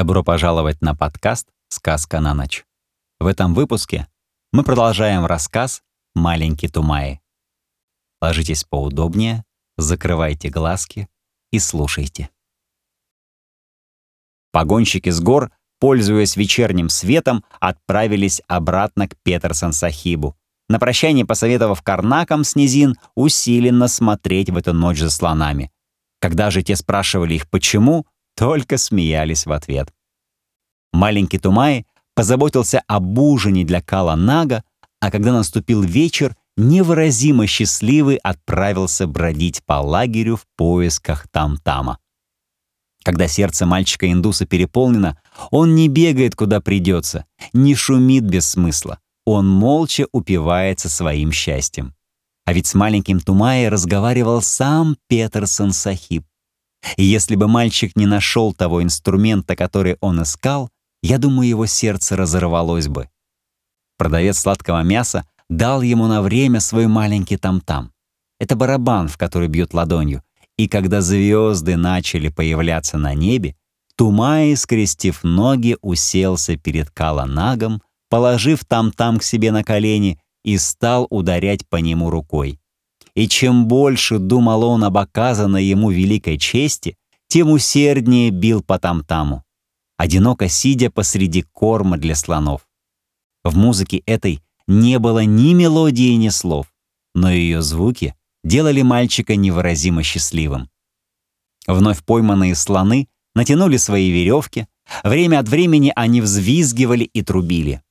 Добро 0.00 0.24
пожаловать 0.24 0.80
на 0.80 0.94
подкаст 0.94 1.50
«Сказка 1.68 2.20
на 2.20 2.32
ночь». 2.32 2.64
В 3.18 3.26
этом 3.26 3.52
выпуске 3.52 4.08
мы 4.50 4.64
продолжаем 4.64 5.26
рассказ 5.26 5.82
«Маленький 6.14 6.68
Тумаи». 6.68 7.20
Ложитесь 8.22 8.64
поудобнее, 8.64 9.44
закрывайте 9.76 10.48
глазки 10.48 11.06
и 11.52 11.58
слушайте. 11.58 12.30
Погонщики 14.52 15.10
с 15.10 15.20
гор, 15.20 15.52
пользуясь 15.80 16.34
вечерним 16.34 16.88
светом, 16.88 17.44
отправились 17.60 18.40
обратно 18.48 19.06
к 19.06 19.16
Петерсон-Сахибу, 19.22 20.34
на 20.70 20.78
прощание 20.78 21.26
посоветовав 21.26 21.82
карнакам 21.82 22.44
с 22.44 22.56
низин 22.56 22.96
усиленно 23.16 23.86
смотреть 23.86 24.48
в 24.48 24.56
эту 24.56 24.72
ночь 24.72 24.98
за 24.98 25.10
слонами. 25.10 25.70
Когда 26.20 26.50
же 26.50 26.62
те 26.62 26.74
спрашивали 26.74 27.34
их 27.34 27.50
почему, 27.50 28.06
только 28.40 28.78
смеялись 28.78 29.44
в 29.44 29.52
ответ. 29.52 29.92
Маленький 30.94 31.36
Тумай 31.36 31.84
позаботился 32.14 32.82
об 32.86 33.18
ужине 33.18 33.66
для 33.66 33.82
Кала 33.82 34.16
Нага, 34.16 34.64
а 34.98 35.10
когда 35.10 35.30
наступил 35.30 35.82
вечер, 35.82 36.34
невыразимо 36.56 37.46
счастливый 37.46 38.16
отправился 38.16 39.06
бродить 39.06 39.62
по 39.66 39.74
лагерю 39.74 40.36
в 40.36 40.46
поисках 40.56 41.28
там-тама. 41.30 41.98
Когда 43.04 43.28
сердце 43.28 43.66
мальчика-индуса 43.66 44.46
переполнено, 44.46 45.20
он 45.50 45.74
не 45.74 45.88
бегает 45.88 46.34
куда 46.34 46.62
придется, 46.62 47.26
не 47.52 47.74
шумит 47.74 48.24
без 48.24 48.48
смысла. 48.48 49.00
Он 49.26 49.46
молча 49.46 50.06
упивается 50.12 50.88
своим 50.88 51.30
счастьем. 51.30 51.94
А 52.46 52.54
ведь 52.54 52.66
с 52.66 52.74
маленьким 52.74 53.20
Тумаей 53.20 53.68
разговаривал 53.68 54.40
сам 54.40 54.96
Петерсон 55.08 55.72
Сахиб. 55.72 56.24
И 56.96 57.04
если 57.04 57.36
бы 57.36 57.48
мальчик 57.48 57.94
не 57.96 58.06
нашел 58.06 58.52
того 58.52 58.82
инструмента, 58.82 59.56
который 59.56 59.96
он 60.00 60.22
искал, 60.22 60.70
я 61.02 61.18
думаю, 61.18 61.48
его 61.48 61.66
сердце 61.66 62.16
разорвалось 62.16 62.88
бы. 62.88 63.08
Продавец 63.96 64.38
сладкого 64.38 64.82
мяса 64.82 65.26
дал 65.48 65.82
ему 65.82 66.06
на 66.06 66.22
время 66.22 66.60
свой 66.60 66.86
маленький 66.86 67.36
там-там. 67.36 67.92
Это 68.38 68.56
барабан, 68.56 69.08
в 69.08 69.18
который 69.18 69.48
бьет 69.48 69.74
ладонью. 69.74 70.22
И 70.56 70.68
когда 70.68 71.00
звезды 71.00 71.76
начали 71.76 72.28
появляться 72.28 72.98
на 72.98 73.14
небе, 73.14 73.56
Тумай, 73.96 74.56
скрестив 74.56 75.24
ноги, 75.24 75.76
уселся 75.82 76.56
перед 76.56 76.90
Каланагом, 76.90 77.82
положив 78.08 78.64
там-там 78.64 79.18
к 79.18 79.22
себе 79.22 79.52
на 79.52 79.62
колени 79.62 80.18
и 80.44 80.56
стал 80.58 81.06
ударять 81.10 81.68
по 81.68 81.76
нему 81.76 82.10
рукой. 82.10 82.59
И 83.14 83.28
чем 83.28 83.66
больше 83.66 84.18
думал 84.18 84.64
он 84.64 84.84
об 84.84 84.96
оказанной 84.96 85.64
ему 85.64 85.90
великой 85.90 86.38
чести, 86.38 86.96
тем 87.28 87.50
усерднее 87.50 88.30
бил 88.30 88.62
по 88.62 88.78
там-таму, 88.78 89.44
одиноко 89.96 90.48
сидя 90.48 90.90
посреди 90.90 91.42
корма 91.42 91.96
для 91.96 92.14
слонов. 92.14 92.66
В 93.44 93.56
музыке 93.56 94.02
этой 94.06 94.42
не 94.66 94.98
было 94.98 95.24
ни 95.24 95.54
мелодии, 95.54 96.14
ни 96.14 96.28
слов, 96.28 96.72
но 97.14 97.30
ее 97.30 97.62
звуки 97.62 98.14
делали 98.44 98.82
мальчика 98.82 99.36
невыразимо 99.36 100.02
счастливым. 100.02 100.70
Вновь 101.66 102.04
пойманные 102.04 102.54
слоны 102.54 103.08
натянули 103.34 103.76
свои 103.76 104.10
веревки, 104.10 104.66
время 105.04 105.38
от 105.38 105.48
времени 105.48 105.92
они 105.94 106.20
взвизгивали 106.20 107.04
и 107.04 107.22
трубили. 107.22 107.82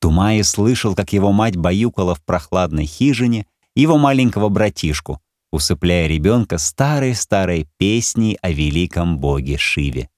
Тумай 0.00 0.42
слышал, 0.44 0.94
как 0.94 1.12
его 1.12 1.32
мать 1.32 1.56
баюкала 1.56 2.14
в 2.14 2.22
прохладной 2.24 2.86
хижине 2.86 3.46
его 3.80 3.96
маленького 3.96 4.48
братишку, 4.48 5.20
усыпляя 5.52 6.06
ребенка 6.06 6.58
старой-старой 6.58 7.68
песней 7.78 8.36
о 8.42 8.50
великом 8.50 9.18
боге 9.18 9.56
Шиве, 9.56 10.10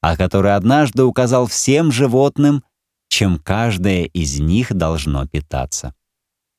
о 0.00 0.16
которой 0.16 0.56
однажды 0.56 1.04
указал 1.04 1.46
всем 1.46 1.92
животным, 1.92 2.64
чем 3.08 3.38
каждое 3.38 4.04
из 4.04 4.40
них 4.40 4.72
должно 4.72 5.26
питаться. 5.26 5.94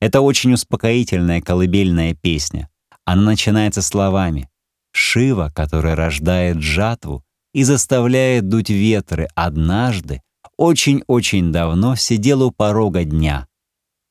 Это 0.00 0.20
очень 0.20 0.52
успокоительная 0.52 1.40
колыбельная 1.40 2.14
песня. 2.14 2.68
Она 3.04 3.22
начинается 3.22 3.82
словами 3.82 4.48
«Шива, 4.92 5.52
который 5.54 5.94
рождает 5.94 6.60
жатву 6.60 7.24
и 7.52 7.64
заставляет 7.64 8.48
дуть 8.48 8.70
ветры, 8.70 9.28
однажды, 9.34 10.22
очень-очень 10.56 11.52
давно 11.52 11.96
сидел 11.96 12.42
у 12.42 12.50
порога 12.50 13.04
дня, 13.04 13.46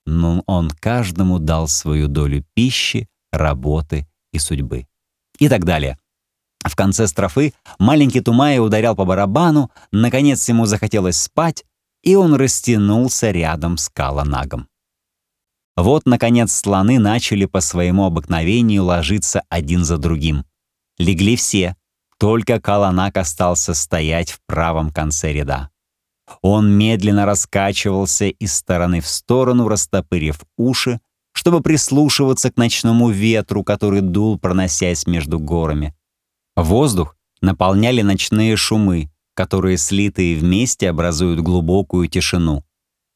но 0.05 0.43
он 0.45 0.69
каждому 0.69 1.39
дал 1.39 1.67
свою 1.67 2.07
долю 2.07 2.45
пищи, 2.53 3.07
работы 3.31 4.07
и 4.31 4.39
судьбы. 4.39 4.87
И 5.39 5.49
так 5.49 5.65
далее. 5.65 5.97
В 6.63 6.75
конце 6.75 7.07
строфы 7.07 7.53
маленький 7.77 8.21
Тумай 8.21 8.59
ударял 8.59 8.95
по 8.95 9.05
барабану, 9.05 9.71
наконец 9.91 10.47
ему 10.49 10.65
захотелось 10.65 11.21
спать, 11.21 11.63
и 12.03 12.15
он 12.15 12.35
растянулся 12.35 13.31
рядом 13.31 13.77
с 13.77 13.89
Каланагом. 13.89 14.67
Вот, 15.75 16.05
наконец, 16.05 16.53
слоны 16.53 16.99
начали 16.99 17.45
по 17.45 17.59
своему 17.59 18.05
обыкновению 18.05 18.85
ложиться 18.85 19.43
один 19.49 19.83
за 19.83 19.97
другим. 19.97 20.45
Легли 20.97 21.35
все, 21.35 21.75
только 22.17 22.61
Каланак 22.61 23.17
остался 23.17 23.73
стоять 23.73 24.31
в 24.31 24.39
правом 24.47 24.91
конце 24.91 25.33
ряда. 25.33 25.69
Он 26.41 26.71
медленно 26.71 27.25
раскачивался 27.25 28.25
из 28.25 28.53
стороны 28.53 29.01
в 29.01 29.07
сторону, 29.07 29.67
растопырив 29.67 30.41
уши, 30.57 30.99
чтобы 31.33 31.61
прислушиваться 31.61 32.51
к 32.51 32.57
ночному 32.57 33.09
ветру, 33.09 33.63
который 33.63 34.01
дул, 34.01 34.39
проносясь 34.39 35.05
между 35.05 35.39
горами. 35.39 35.95
Воздух 36.55 37.17
наполняли 37.41 38.01
ночные 38.01 38.55
шумы, 38.55 39.11
которые, 39.33 39.77
слитые 39.77 40.37
вместе, 40.37 40.89
образуют 40.89 41.41
глубокую 41.41 42.07
тишину. 42.07 42.63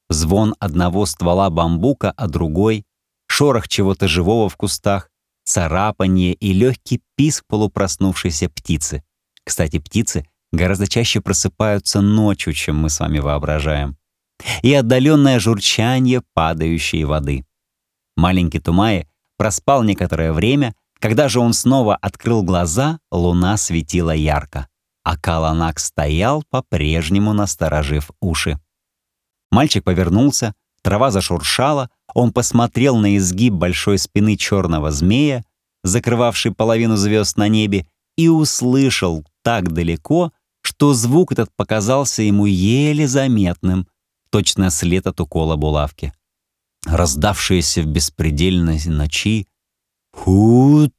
Звон 0.10 0.56
одного 0.60 1.06
ствола 1.06 1.50
бамбука, 1.50 2.12
а 2.12 2.28
другой, 2.28 2.86
шорох 3.28 3.68
чего-то 3.68 4.08
живого 4.08 4.50
в 4.50 4.58
кустах, 4.58 5.10
царапанье 5.46 6.34
и 6.34 6.52
легкий 6.52 7.02
писк 7.16 7.46
полупроснувшейся 7.48 8.50
птицы. 8.50 9.04
Кстати, 9.44 9.80
птицы 9.80 10.29
гораздо 10.52 10.88
чаще 10.88 11.22
просыпаются 11.22 12.02
ночью, 12.02 12.54
чем 12.54 12.78
мы 12.78 12.90
с 12.90 13.00
вами 13.00 13.20
воображаем. 13.20 13.98
И 14.62 14.74
отдаленное 14.74 15.40
журчание 15.40 16.22
падающей 16.34 17.04
воды. 17.04 17.46
Маленький 18.16 18.60
Тумай 18.60 19.08
проспал 19.38 19.84
некоторое 19.84 20.34
время, 20.34 20.76
когда 21.00 21.30
же 21.30 21.40
он 21.40 21.54
снова 21.54 21.96
открыл 21.96 22.44
глаза, 22.44 23.00
луна 23.12 23.58
светила 23.58 24.12
ярко, 24.12 24.68
а 25.04 25.18
Каланак 25.18 25.80
стоял, 25.80 26.44
по-прежнему 26.50 27.34
насторожив 27.34 28.12
уши. 28.22 28.60
Мальчик 29.52 29.84
повернулся, 29.84 30.54
трава 30.82 31.12
зашуршала, 31.12 31.90
он 32.14 32.34
посмотрел 32.34 32.98
на 32.98 33.18
изгиб 33.18 33.54
большой 33.54 33.98
спины 33.98 34.36
черного 34.36 34.92
змея, 34.92 35.44
закрывавший 35.84 36.54
половину 36.54 36.98
звезд 36.98 37.38
на 37.38 37.48
небе, 37.48 37.88
и 38.18 38.28
услышал 38.28 39.24
так 39.44 39.72
далеко, 39.72 40.34
что 40.80 40.94
звук 40.94 41.34
этот 41.34 41.54
показался 41.58 42.22
ему 42.22 42.46
еле 42.46 43.06
заметным, 43.06 43.86
точно 44.32 44.70
след 44.70 45.08
от 45.08 45.20
укола 45.20 45.58
булавки. 45.58 46.14
Раздавшиеся 46.86 47.82
в 47.82 47.88
беспредельной 47.88 48.80
ночи 48.86 49.46
«Хутут!» 50.14 50.96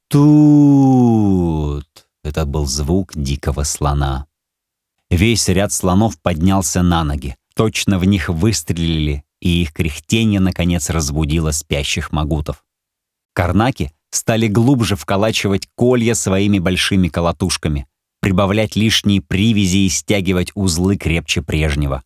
Это 2.22 2.44
был 2.44 2.66
звук 2.66 3.12
дикого 3.16 3.62
слона. 3.62 4.26
Весь 5.08 5.48
ряд 5.48 5.72
слонов 5.72 6.20
поднялся 6.20 6.82
на 6.82 7.02
ноги. 7.02 7.36
Точно 7.54 7.98
в 7.98 8.04
них 8.04 8.28
выстрелили, 8.28 9.24
и 9.41 9.62
их 9.62 9.72
кряхтение, 9.72 10.41
наконец, 10.41 10.91
разбудило 10.91 11.52
спящих 11.52 12.12
магутов. 12.12 12.66
Карнаки 13.32 13.94
стали 14.10 14.47
глубже 14.47 14.94
вколачивать 14.94 15.70
колья 15.74 16.12
своими 16.12 16.58
большими 16.58 17.08
колотушками 17.08 17.86
прибавлять 18.20 18.76
лишние 18.76 19.20
привязи 19.20 19.86
и 19.86 19.88
стягивать 19.88 20.53
узлы 20.54 20.97
крепче 20.97 21.42
прежнего. 21.42 22.03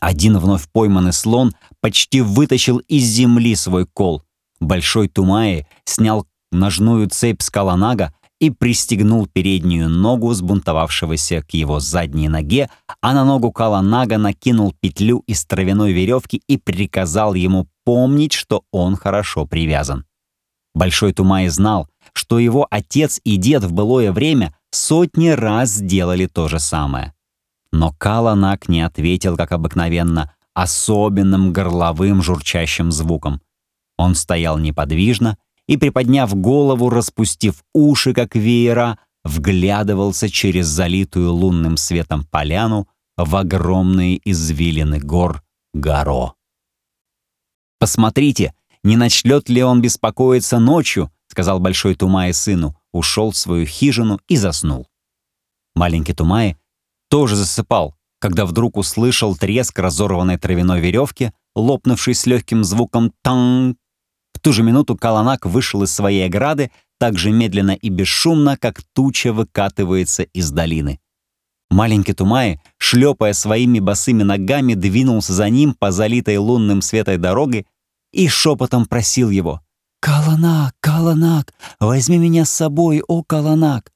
Один 0.00 0.38
вновь 0.38 0.68
пойманный 0.72 1.12
слон 1.12 1.52
почти 1.80 2.20
вытащил 2.20 2.78
из 2.78 3.04
земли 3.04 3.54
свой 3.54 3.86
кол. 3.86 4.22
Большой 4.60 5.08
Тумаи 5.08 5.66
снял 5.84 6.26
ножную 6.50 7.08
цепь 7.08 7.42
с 7.42 7.50
каланага 7.50 8.14
и 8.40 8.50
пристегнул 8.50 9.26
переднюю 9.26 9.88
ногу 9.88 10.32
сбунтовавшегося 10.32 11.42
к 11.42 11.52
его 11.52 11.78
задней 11.78 12.28
ноге, 12.28 12.70
а 13.02 13.12
на 13.12 13.24
ногу 13.24 13.52
Каланага 13.52 14.16
накинул 14.16 14.74
петлю 14.80 15.22
из 15.26 15.44
травяной 15.44 15.92
веревки 15.92 16.42
и 16.48 16.56
приказал 16.56 17.34
ему 17.34 17.68
помнить, 17.84 18.32
что 18.32 18.64
он 18.72 18.96
хорошо 18.96 19.44
привязан. 19.44 20.06
Большой 20.74 21.12
Тумай 21.12 21.48
знал, 21.48 21.88
что 22.14 22.38
его 22.38 22.66
отец 22.70 23.20
и 23.24 23.36
дед 23.36 23.64
в 23.64 23.72
былое 23.72 24.12
время 24.12 24.54
сотни 24.70 25.28
раз 25.28 25.70
сделали 25.70 26.26
то 26.26 26.48
же 26.48 26.58
самое. 26.58 27.14
Но 27.72 27.92
Каланак 27.92 28.68
не 28.68 28.82
ответил, 28.82 29.36
как 29.36 29.52
обыкновенно, 29.52 30.34
особенным 30.54 31.52
горловым 31.52 32.22
журчащим 32.22 32.90
звуком. 32.90 33.40
Он 33.96 34.14
стоял 34.14 34.58
неподвижно 34.58 35.38
и, 35.66 35.76
приподняв 35.76 36.34
голову, 36.34 36.90
распустив 36.90 37.62
уши, 37.72 38.12
как 38.12 38.34
веера, 38.34 38.98
вглядывался 39.24 40.28
через 40.28 40.66
залитую 40.66 41.32
лунным 41.32 41.76
светом 41.76 42.24
поляну 42.24 42.88
в 43.16 43.36
огромные 43.36 44.20
извилины 44.24 44.98
гор 44.98 45.42
Горо. 45.72 46.34
«Посмотрите, 47.78 48.54
не 48.82 48.96
начнет 48.96 49.48
ли 49.48 49.62
он 49.62 49.80
беспокоиться 49.80 50.58
ночью?»— 50.58 51.12
сказал 51.30 51.60
Большой 51.60 51.94
Тумай 51.94 52.34
сыну, 52.34 52.76
ушел 52.92 53.30
в 53.30 53.36
свою 53.36 53.64
хижину 53.64 54.18
и 54.26 54.36
заснул. 54.36 54.88
Маленький 55.76 56.12
Тумай 56.12 56.56
тоже 57.08 57.36
засыпал, 57.36 57.94
когда 58.18 58.44
вдруг 58.44 58.76
услышал 58.76 59.36
треск 59.36 59.78
разорванной 59.78 60.38
травяной 60.38 60.80
веревки, 60.80 61.32
лопнувший 61.54 62.14
с 62.14 62.26
легким 62.26 62.64
звуком 62.64 63.12
«танг». 63.22 63.78
В 64.34 64.40
ту 64.40 64.52
же 64.52 64.64
минуту 64.64 64.96
Каланак 64.96 65.46
вышел 65.46 65.84
из 65.84 65.92
своей 65.92 66.26
ограды 66.26 66.72
так 66.98 67.16
же 67.16 67.30
медленно 67.30 67.72
и 67.72 67.88
бесшумно, 67.90 68.56
как 68.56 68.82
туча 68.92 69.32
выкатывается 69.32 70.24
из 70.24 70.50
долины. 70.50 70.98
Маленький 71.70 72.12
Тумай, 72.12 72.60
шлепая 72.78 73.34
своими 73.34 73.78
босыми 73.78 74.24
ногами, 74.24 74.74
двинулся 74.74 75.32
за 75.32 75.48
ним 75.48 75.74
по 75.74 75.92
залитой 75.92 76.38
лунным 76.38 76.82
светой 76.82 77.18
дороге 77.18 77.66
и 78.12 78.26
шепотом 78.26 78.86
просил 78.86 79.30
его 79.30 79.60
«Каланак, 80.00 80.74
Каланак, 80.80 81.52
возьми 81.78 82.18
меня 82.18 82.44
с 82.44 82.50
собой, 82.50 83.02
о 83.06 83.22
Каланак!» 83.22 83.92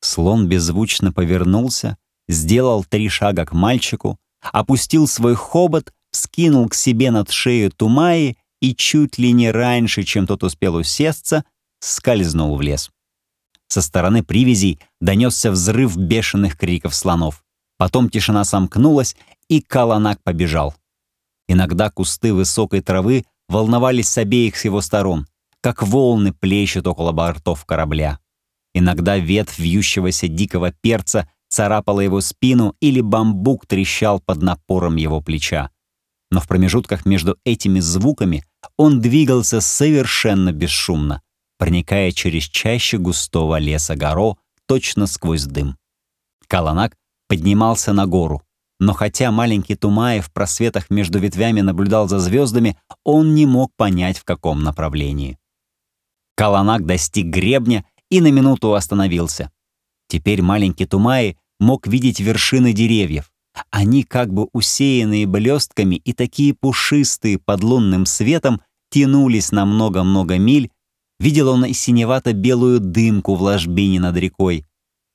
Слон 0.00 0.48
беззвучно 0.48 1.12
повернулся, 1.12 1.98
сделал 2.28 2.84
три 2.84 3.08
шага 3.08 3.44
к 3.44 3.52
мальчику, 3.52 4.18
опустил 4.40 5.06
свой 5.06 5.34
хобот, 5.34 5.92
скинул 6.12 6.68
к 6.68 6.74
себе 6.74 7.10
над 7.10 7.30
шею 7.30 7.70
Тумаи 7.70 8.38
и 8.60 8.74
чуть 8.74 9.18
ли 9.18 9.32
не 9.32 9.50
раньше, 9.50 10.02
чем 10.02 10.26
тот 10.26 10.42
успел 10.44 10.76
усесться, 10.76 11.44
скользнул 11.80 12.56
в 12.56 12.62
лес. 12.62 12.90
Со 13.68 13.82
стороны 13.82 14.22
привязей 14.22 14.80
донесся 15.00 15.50
взрыв 15.50 15.96
бешеных 15.96 16.56
криков 16.56 16.94
слонов. 16.94 17.44
Потом 17.76 18.08
тишина 18.08 18.44
сомкнулась, 18.44 19.14
и 19.48 19.60
Каланак 19.60 20.22
побежал. 20.22 20.74
Иногда 21.46 21.90
кусты 21.90 22.32
высокой 22.32 22.80
травы 22.80 23.24
волновались 23.48 24.08
с 24.08 24.18
обеих 24.18 24.56
с 24.56 24.64
его 24.64 24.80
сторон, 24.80 25.26
как 25.60 25.82
волны 25.82 26.32
плещут 26.32 26.86
около 26.86 27.12
бортов 27.12 27.64
корабля. 27.64 28.18
Иногда 28.74 29.16
ветвь 29.18 29.58
вьющегося 29.58 30.28
дикого 30.28 30.72
перца 30.72 31.28
царапала 31.48 32.00
его 32.00 32.20
спину 32.20 32.76
или 32.80 33.00
бамбук 33.00 33.66
трещал 33.66 34.20
под 34.20 34.42
напором 34.42 34.96
его 34.96 35.20
плеча. 35.20 35.70
Но 36.30 36.40
в 36.40 36.46
промежутках 36.46 37.06
между 37.06 37.38
этими 37.44 37.80
звуками 37.80 38.44
он 38.76 39.00
двигался 39.00 39.60
совершенно 39.60 40.52
бесшумно, 40.52 41.22
проникая 41.58 42.12
через 42.12 42.44
чаще 42.44 42.98
густого 42.98 43.58
леса 43.58 43.96
горо 43.96 44.36
точно 44.66 45.06
сквозь 45.06 45.44
дым. 45.44 45.76
Каланак 46.46 46.94
поднимался 47.28 47.92
на 47.92 48.06
гору, 48.06 48.42
но 48.80 48.92
хотя 48.92 49.30
маленький 49.30 49.74
Тумаев 49.74 50.26
в 50.26 50.32
просветах 50.32 50.90
между 50.90 51.18
ветвями 51.18 51.60
наблюдал 51.60 52.08
за 52.08 52.18
звездами, 52.18 52.78
он 53.04 53.34
не 53.34 53.46
мог 53.46 53.72
понять, 53.76 54.18
в 54.18 54.24
каком 54.24 54.62
направлении. 54.62 55.38
Каланак 56.36 56.86
достиг 56.86 57.26
гребня 57.26 57.84
и 58.10 58.20
на 58.20 58.30
минуту 58.30 58.74
остановился. 58.74 59.50
Теперь 60.08 60.42
маленький 60.42 60.86
Тумаи 60.86 61.36
мог 61.58 61.86
видеть 61.86 62.20
вершины 62.20 62.72
деревьев. 62.72 63.32
Они, 63.70 64.04
как 64.04 64.32
бы 64.32 64.48
усеянные 64.52 65.26
блестками 65.26 65.96
и 65.96 66.12
такие 66.12 66.54
пушистые 66.54 67.38
под 67.38 67.64
лунным 67.64 68.06
светом, 68.06 68.60
тянулись 68.90 69.50
на 69.50 69.66
много-много 69.66 70.38
миль 70.38 70.70
Видел 71.20 71.48
он 71.48 71.64
и 71.64 71.72
синевато-белую 71.72 72.78
дымку 72.78 73.34
в 73.34 73.42
ложбине 73.42 73.98
над 73.98 74.16
рекой. 74.16 74.64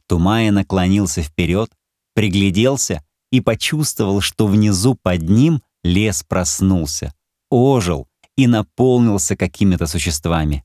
Тумая 0.07 0.51
наклонился 0.51 1.21
вперед, 1.21 1.71
пригляделся 2.13 3.03
и 3.33 3.41
почувствовал, 3.41 4.21
что 4.21 4.45
внизу 4.45 4.95
под 4.95 5.23
ним 5.23 5.61
лес 5.83 6.23
проснулся, 6.23 7.13
ожил 7.49 8.07
и 8.37 8.45
наполнился 8.45 9.35
какими-то 9.35 9.87
существами. 9.87 10.63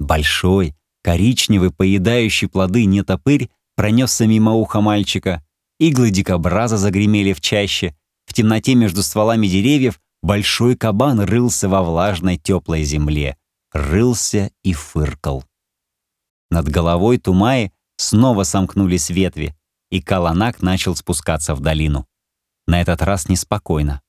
Большой, 0.00 0.74
коричневый, 1.02 1.70
поедающий 1.70 2.48
плоды 2.48 2.84
нетопырь 2.84 3.48
пронесся 3.76 4.26
мимо 4.26 4.54
уха 4.54 4.80
мальчика. 4.80 5.44
Иглы 5.78 6.10
дикобраза 6.10 6.76
загремели 6.76 7.32
в 7.32 7.40
чаще. 7.40 7.96
В 8.26 8.34
темноте 8.34 8.74
между 8.74 9.02
стволами 9.04 9.46
деревьев 9.46 10.00
большой 10.20 10.76
кабан 10.76 11.20
рылся 11.20 11.68
во 11.68 11.82
влажной 11.84 12.38
теплой 12.38 12.82
земле 12.82 13.38
рылся 13.72 14.50
и 14.62 14.72
фыркал. 14.72 15.44
Над 16.50 16.68
головой 16.68 17.18
Тумаи 17.18 17.72
снова 17.96 18.42
сомкнулись 18.44 19.10
ветви, 19.10 19.54
и 19.90 20.00
Каланак 20.00 20.62
начал 20.62 20.94
спускаться 20.96 21.54
в 21.54 21.60
долину. 21.60 22.06
На 22.66 22.80
этот 22.80 23.02
раз 23.02 23.28
неспокойно. 23.28 24.02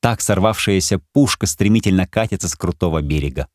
Так 0.00 0.20
сорвавшаяся 0.20 1.00
пушка 1.12 1.46
стремительно 1.46 2.06
катится 2.06 2.48
с 2.48 2.56
крутого 2.56 3.02
берега. 3.02 3.48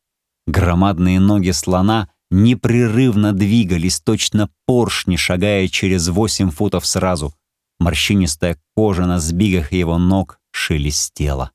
Громадные 0.46 1.20
ноги 1.20 1.50
слона 1.50 2.08
непрерывно 2.30 3.34
двигались, 3.34 4.00
точно 4.00 4.48
поршни, 4.66 5.16
шагая 5.16 5.68
через 5.68 6.08
восемь 6.08 6.50
футов 6.50 6.86
сразу. 6.86 7.34
Морщинистая 7.78 8.58
кожа 8.74 9.06
на 9.06 9.20
сбигах 9.20 9.72
его 9.72 9.98
ног 9.98 10.40
шелестела. 10.50 11.52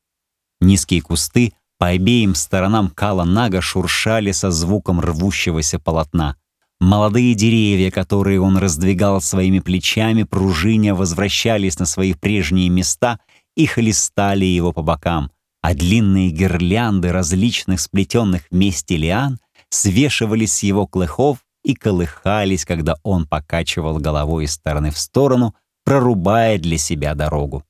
Низкие 0.61 1.01
кусты 1.01 1.53
по 1.79 1.87
обеим 1.87 2.35
сторонам 2.35 2.89
Кала 2.89 3.25
Нага 3.25 3.61
шуршали 3.61 4.31
со 4.31 4.51
звуком 4.51 5.01
рвущегося 5.01 5.79
полотна. 5.79 6.37
Молодые 6.83 7.33
деревья, 7.33 7.91
которые 7.91 8.41
он 8.41 8.57
раздвигал 8.57 9.21
своими 9.21 9.59
плечами, 9.59 10.23
пружиня 10.23 10.93
возвращались 10.93 11.79
на 11.79 11.85
свои 11.85 12.13
прежние 12.13 12.67
места 12.67 13.21
и 13.55 13.65
хлестали 13.65 14.43
его 14.43 14.73
по 14.73 14.81
бокам, 14.81 15.31
а 15.61 15.75
длинные 15.75 16.29
гирлянды 16.29 17.13
различных 17.13 17.79
сплетенных 17.79 18.41
вместе 18.51 18.97
лиан 18.97 19.39
свешивались 19.69 20.57
с 20.57 20.63
его 20.63 20.85
клыхов 20.85 21.37
и 21.63 21.73
колыхались, 21.73 22.65
когда 22.65 22.95
он 23.03 23.27
покачивал 23.27 23.97
головой 23.99 24.43
из 24.43 24.51
стороны 24.51 24.91
в 24.91 24.97
сторону, 24.97 25.55
прорубая 25.85 26.59
для 26.59 26.77
себя 26.77 27.15
дорогу. 27.15 27.63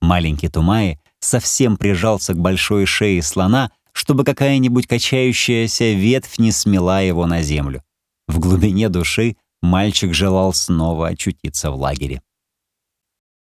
Маленький 0.00 0.48
Тумаи 0.48 0.98
совсем 1.20 1.76
прижался 1.76 2.34
к 2.34 2.38
большой 2.38 2.86
шее 2.86 3.22
слона, 3.22 3.70
чтобы 3.92 4.24
какая-нибудь 4.24 4.88
качающаяся 4.88 5.92
ветвь 5.92 6.38
не 6.38 6.50
смела 6.50 7.04
его 7.04 7.24
на 7.26 7.40
землю. 7.42 7.84
В 8.36 8.38
глубине 8.38 8.90
души 8.90 9.38
мальчик 9.62 10.12
желал 10.12 10.52
снова 10.52 11.08
очутиться 11.08 11.70
в 11.70 11.76
лагере. 11.76 12.20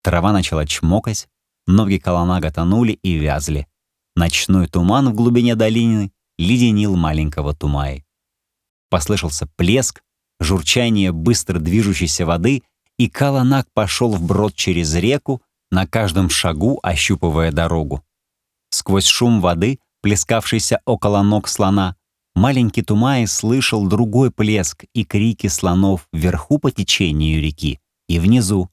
Трава 0.03 0.31
начала 0.31 0.67
чмокать, 0.67 1.27
ноги 1.67 1.97
колонага 1.97 2.53
тонули 2.53 2.93
и 2.93 3.15
вязли. 3.15 3.67
Ночной 4.15 4.69
туман 4.69 5.09
в 5.09 5.15
глубине 5.15 5.55
долины 5.55 6.13
леденил 6.37 6.97
маленького 6.97 7.55
Тумаи. 7.55 8.05
Послышался 8.91 9.49
плеск, 9.57 10.03
журчание 10.39 11.13
быстро 11.13 11.61
движущейся 11.61 12.27
воды, 12.27 12.63
и 12.99 13.09
Каланак 13.09 13.67
пошел 13.73 14.13
вброд 14.13 14.55
через 14.55 14.95
реку, 14.95 15.41
на 15.71 15.87
каждом 15.87 16.29
шагу 16.29 16.79
ощупывая 16.83 17.53
дорогу. 17.53 18.05
Сквозь 18.69 19.07
шум 19.07 19.41
воды, 19.41 19.79
плескавшийся 20.03 20.83
около 20.85 21.23
ног 21.23 21.49
слона, 21.49 21.97
маленький 22.35 22.83
Тумай 22.83 23.27
слышал 23.27 23.87
другой 23.87 24.31
плеск 24.31 24.85
и 24.93 25.05
крики 25.05 25.47
слонов 25.47 26.09
вверху 26.13 26.59
по 26.59 26.71
течению 26.71 27.43
реки 27.43 27.81
и 28.09 28.19
внизу. 28.19 28.71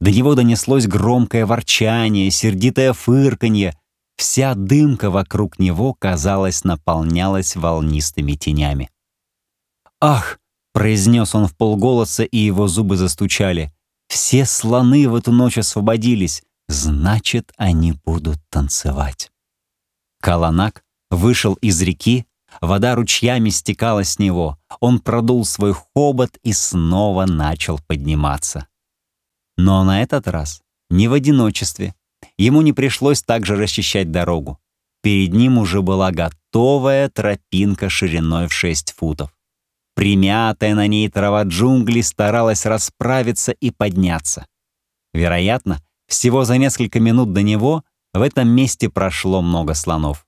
До 0.00 0.10
него 0.10 0.34
донеслось 0.34 0.86
громкое 0.86 1.46
ворчание, 1.46 2.30
сердитое 2.30 2.92
фырканье. 2.92 3.78
Вся 4.16 4.54
дымка 4.54 5.10
вокруг 5.10 5.58
него, 5.58 5.94
казалось, 5.94 6.64
наполнялась 6.64 7.56
волнистыми 7.56 8.32
тенями. 8.32 8.90
«Ах!»— 10.00 10.38
произнес 10.72 11.34
он 11.34 11.46
в 11.46 11.56
полголоса, 11.56 12.24
и 12.24 12.38
его 12.38 12.68
зубы 12.68 12.96
застучали. 12.96 13.72
Все 14.08 14.44
слоны 14.44 15.08
в 15.08 15.14
эту 15.14 15.32
ночь 15.32 15.58
освободились, 15.58 16.42
значит, 16.68 17.52
они 17.56 17.92
будут 18.04 18.38
танцевать. 18.50 19.30
Каланак 20.20 20.82
вышел 21.10 21.54
из 21.54 21.80
реки, 21.82 22.26
вода 22.60 22.94
ручьями 22.94 23.50
стекала 23.50 24.04
с 24.04 24.18
него, 24.18 24.58
он 24.80 25.00
продул 25.00 25.44
свой 25.44 25.72
хобот 25.72 26.38
и 26.42 26.52
снова 26.52 27.26
начал 27.26 27.80
подниматься. 27.86 28.68
Но 29.56 29.84
на 29.84 30.02
этот 30.02 30.28
раз 30.28 30.62
не 30.90 31.08
в 31.08 31.12
одиночестве. 31.12 31.94
Ему 32.38 32.62
не 32.62 32.72
пришлось 32.72 33.22
также 33.22 33.56
расчищать 33.56 34.10
дорогу. 34.10 34.58
Перед 35.02 35.32
ним 35.32 35.58
уже 35.58 35.82
была 35.82 36.10
готовая 36.10 37.08
тропинка 37.08 37.88
шириной 37.88 38.48
в 38.48 38.52
6 38.52 38.92
футов. 38.92 39.30
Примятая 39.94 40.74
на 40.74 40.86
ней 40.86 41.08
трава 41.08 41.44
джунглей 41.44 42.02
старалась 42.02 42.66
расправиться 42.66 43.52
и 43.52 43.70
подняться. 43.70 44.46
Вероятно, 45.14 45.80
всего 46.06 46.44
за 46.44 46.58
несколько 46.58 47.00
минут 47.00 47.32
до 47.32 47.42
него 47.42 47.82
в 48.12 48.20
этом 48.20 48.48
месте 48.48 48.90
прошло 48.90 49.40
много 49.40 49.74
слонов. 49.74 50.26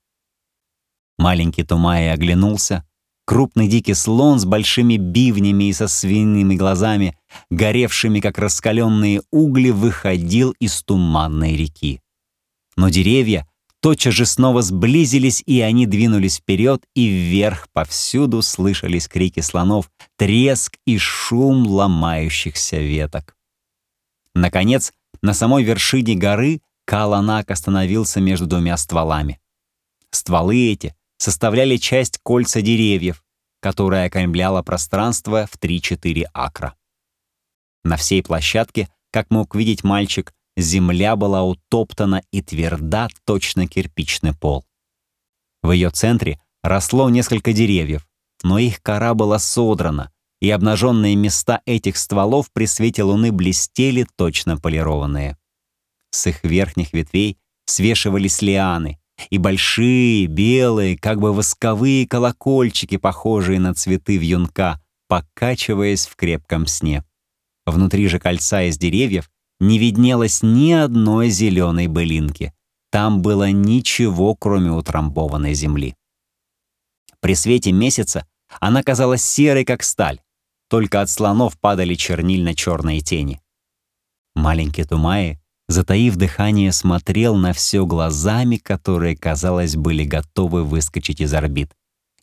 Маленький 1.18 1.64
Тумай 1.64 2.12
оглянулся. 2.12 2.84
Крупный 3.26 3.68
дикий 3.68 3.94
слон 3.94 4.38
с 4.38 4.46
большими 4.46 4.96
бивнями 4.96 5.64
и 5.64 5.72
со 5.74 5.86
свиными 5.86 6.54
глазами, 6.54 7.18
горевшими, 7.50 8.20
как 8.20 8.38
раскаленные 8.38 9.20
угли, 9.30 9.70
выходил 9.70 10.52
из 10.60 10.82
туманной 10.82 11.54
реки. 11.54 12.00
Но 12.76 12.88
деревья 12.88 13.46
тотчас 13.82 14.14
же 14.14 14.24
снова 14.24 14.62
сблизились, 14.62 15.42
и 15.44 15.60
они 15.60 15.86
двинулись 15.86 16.38
вперед, 16.38 16.84
и 16.94 17.06
вверх 17.06 17.68
повсюду 17.72 18.40
слышались 18.40 19.08
крики 19.08 19.40
слонов, 19.40 19.90
треск 20.16 20.78
и 20.86 20.96
шум 20.96 21.66
ломающихся 21.66 22.78
веток. 22.78 23.36
Наконец, 24.34 24.92
на 25.20 25.34
самой 25.34 25.64
вершине 25.64 26.14
горы 26.14 26.62
Каланак 26.86 27.50
остановился 27.50 28.20
между 28.20 28.46
двумя 28.46 28.76
стволами. 28.78 29.38
Стволы 30.10 30.72
эти 30.72 30.94
составляли 31.18 31.76
часть 31.76 32.18
кольца 32.22 32.62
деревьев, 32.62 33.24
которая 33.60 34.06
окаймляла 34.06 34.62
пространство 34.62 35.46
в 35.46 35.58
3-4 35.58 36.26
акра. 36.32 36.74
На 37.84 37.96
всей 37.96 38.22
площадке, 38.22 38.88
как 39.10 39.30
мог 39.30 39.54
видеть 39.54 39.84
мальчик, 39.84 40.32
земля 40.56 41.16
была 41.16 41.44
утоптана 41.44 42.22
и 42.30 42.42
тверда, 42.42 43.08
точно 43.24 43.66
кирпичный 43.66 44.34
пол. 44.34 44.64
В 45.62 45.72
ее 45.72 45.90
центре 45.90 46.40
росло 46.62 47.10
несколько 47.10 47.52
деревьев, 47.52 48.06
но 48.42 48.58
их 48.58 48.82
кора 48.82 49.14
была 49.14 49.38
содрана, 49.38 50.12
и 50.40 50.50
обнаженные 50.50 51.16
места 51.16 51.62
этих 51.66 51.96
стволов 51.96 52.50
при 52.52 52.66
свете 52.66 53.02
луны 53.02 53.32
блестели 53.32 54.06
точно 54.16 54.56
полированные. 54.56 55.36
С 56.10 56.26
их 56.28 56.44
верхних 56.44 56.92
ветвей 56.92 57.38
свешивались 57.66 58.40
лианы, 58.40 59.00
и 59.30 59.38
большие, 59.38 60.26
белые, 60.26 60.96
как 60.96 61.20
бы 61.20 61.32
восковые 61.32 62.06
колокольчики, 62.06 62.96
похожие 62.96 63.60
на 63.60 63.74
цветы 63.74 64.16
вьюнка, 64.16 64.80
покачиваясь 65.08 66.06
в 66.06 66.16
крепком 66.16 66.66
сне. 66.66 67.04
Внутри 67.66 68.08
же 68.08 68.18
кольца 68.18 68.62
из 68.62 68.78
деревьев 68.78 69.30
не 69.60 69.78
виднелось 69.78 70.42
ни 70.42 70.72
одной 70.72 71.30
зеленой 71.30 71.86
былинки. 71.86 72.52
Там 72.90 73.20
было 73.20 73.50
ничего, 73.50 74.34
кроме 74.34 74.70
утрамбованной 74.70 75.54
земли. 75.54 75.94
При 77.20 77.34
свете 77.34 77.72
месяца 77.72 78.26
она 78.60 78.82
казалась 78.82 79.24
серой, 79.24 79.64
как 79.64 79.82
сталь. 79.82 80.20
Только 80.70 81.00
от 81.00 81.10
слонов 81.10 81.58
падали 81.58 81.94
чернильно-черные 81.94 83.00
тени. 83.00 83.40
Маленький 84.34 84.84
Тумаи 84.84 85.40
затаив 85.68 86.16
дыхание, 86.16 86.72
смотрел 86.72 87.36
на 87.36 87.52
все 87.52 87.84
глазами, 87.86 88.56
которые, 88.56 89.16
казалось, 89.16 89.76
были 89.76 90.04
готовы 90.04 90.64
выскочить 90.64 91.20
из 91.20 91.32
орбит. 91.34 91.72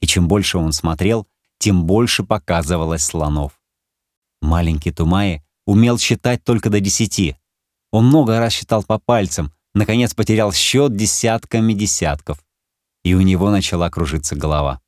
И 0.02 0.08
чем 0.08 0.28
больше 0.28 0.58
он 0.58 0.74
смотрел, 0.74 1.28
тем 1.60 1.86
больше 1.86 2.24
показывалось 2.24 3.04
слонов. 3.04 3.60
Маленький 4.42 4.92
Тумаи 4.92 5.44
умел 5.66 5.98
считать 5.98 6.44
только 6.44 6.70
до 6.70 6.80
десяти. 6.80 7.38
Он 7.92 8.08
много 8.08 8.40
раз 8.40 8.54
считал 8.54 8.84
по 8.84 9.00
пальцам, 9.00 9.54
наконец 9.74 10.14
потерял 10.14 10.52
счет 10.52 10.96
десятками 10.96 11.74
десятков. 11.74 12.44
И 13.04 13.14
у 13.14 13.22
него 13.22 13.52
начала 13.52 13.90
кружиться 13.90 14.36
голова. 14.36 14.82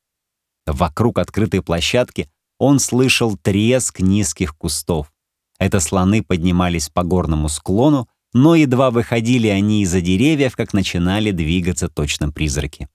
Вокруг 0.65 1.19
открытой 1.19 1.61
площадки 1.61 2.29
он 2.59 2.79
слышал 2.79 3.37
треск 3.37 3.99
низких 3.99 4.57
кустов. 4.57 5.13
Это 5.59 5.79
слоны 5.79 6.23
поднимались 6.23 6.89
по 6.89 7.03
горному 7.03 7.49
склону, 7.49 8.09
но 8.33 8.55
едва 8.55 8.91
выходили 8.91 9.47
они 9.47 9.83
из-за 9.83 10.01
деревьев, 10.01 10.55
как 10.55 10.73
начинали 10.73 11.31
двигаться 11.31 11.89
точно 11.89 12.31
призраки. 12.31 12.87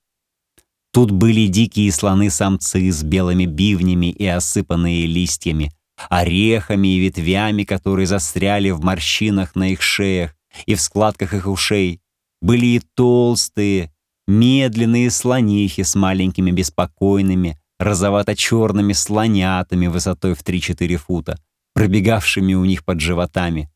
Тут 0.93 1.11
были 1.11 1.47
дикие 1.47 1.91
слоны-самцы 1.91 2.91
с 2.91 3.03
белыми 3.03 3.47
бивнями 3.47 4.11
и 4.11 4.27
осыпанные 4.27 5.07
листьями, 5.07 5.73
орехами 6.11 6.89
и 6.89 6.99
ветвями, 6.99 7.65
которые 7.65 8.07
застряли 8.07 8.71
в 8.71 8.83
морщинах 8.83 9.55
на 9.55 9.71
их 9.71 9.81
шеях 9.81 10.35
и 10.67 10.75
в 10.75 10.81
складках 10.81 11.33
их 11.33 11.47
ушей. 11.47 12.01
Были 12.43 12.67
и 12.67 12.83
толстые, 12.95 13.91
медленные 14.27 15.11
слонихи 15.11 15.83
с 15.83 15.95
маленькими 15.95 16.51
беспокойными, 16.51 17.59
розовато-черными 17.79 18.93
слонятами 18.93 19.87
высотой 19.87 20.35
в 20.35 20.43
3-4 20.45 20.97
фута, 20.97 21.39
пробегавшими 21.75 22.53
у 22.53 22.65
них 22.65 22.85
под 22.85 23.01
животами. 23.01 23.72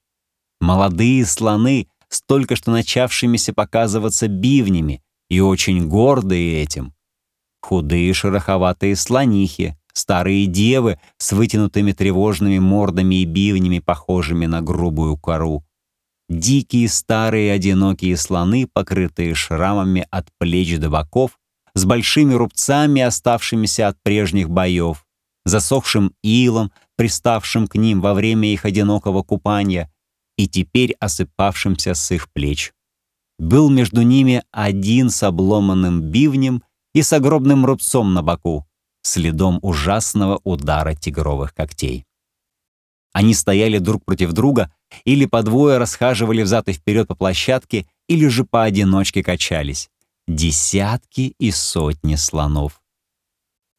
Молодые 0.61 1.25
слоны 1.27 1.89
с 2.09 2.23
только 2.23 2.57
что 2.57 2.71
начавшимися 2.71 3.53
показываться 3.53 4.29
бивнями 4.29 5.03
и 5.29 5.41
очень 5.41 5.89
гордые 5.89 6.63
этим. 6.63 6.95
Худые 7.63 8.13
шероховатые 8.15 8.97
слонихи, 8.97 9.77
старые 9.93 10.47
девы 10.47 10.99
с 11.19 11.33
вытянутыми 11.33 11.93
тревожными 11.93 12.59
мордами 12.59 13.17
и 13.17 13.25
бивнями, 13.25 13.81
похожими 13.81 14.47
на 14.47 14.63
грубую 14.63 15.17
кору. 15.17 15.65
Дикие 16.29 16.89
старые 16.89 17.53
одинокие 17.53 18.17
слоны, 18.17 18.67
покрытые 18.73 19.35
шрамами 19.35 20.07
от 20.11 20.29
плеч 20.39 20.79
до 20.79 20.91
боков, 20.91 21.39
с 21.75 21.85
большими 21.85 22.35
рубцами, 22.35 23.03
оставшимися 23.03 23.89
от 23.89 24.03
прежних 24.03 24.51
боев, 24.51 25.07
засохшим 25.45 26.13
илом, 26.23 26.73
приставшим 26.97 27.67
к 27.67 27.77
ним 27.77 28.01
во 28.01 28.15
время 28.15 28.53
их 28.53 28.65
одинокого 28.65 29.23
купания, 29.23 29.91
и 30.37 30.49
теперь 30.49 30.95
осыпавшимся 31.01 31.95
с 31.95 32.11
их 32.11 32.31
плеч. 32.33 32.73
Был 33.39 33.71
между 33.71 34.03
ними 34.03 34.43
один 34.51 35.11
с 35.11 35.23
обломанным 35.23 36.01
бивнем 36.01 36.63
и 36.95 37.03
с 37.03 37.13
огромным 37.13 37.67
рубцом 37.67 38.15
на 38.15 38.23
боку, 38.23 38.67
следом 39.03 39.59
ужасного 39.63 40.41
удара 40.45 40.95
тигровых 40.95 41.55
когтей. 41.55 42.07
Они 43.13 43.35
стояли 43.35 43.79
друг 43.79 44.05
против 44.05 44.33
друга 44.33 44.73
или 45.05 45.27
по 45.27 45.43
двое 45.43 45.79
расхаживали 45.79 46.43
взад 46.43 46.69
и 46.69 46.73
вперед 46.73 47.09
по 47.09 47.15
площадке, 47.15 47.87
или 48.09 48.29
же 48.29 48.45
поодиночке 48.45 49.23
качались. 49.23 49.89
Десятки 50.29 51.35
и 51.39 51.51
сотни 51.51 52.15
слонов. 52.17 52.83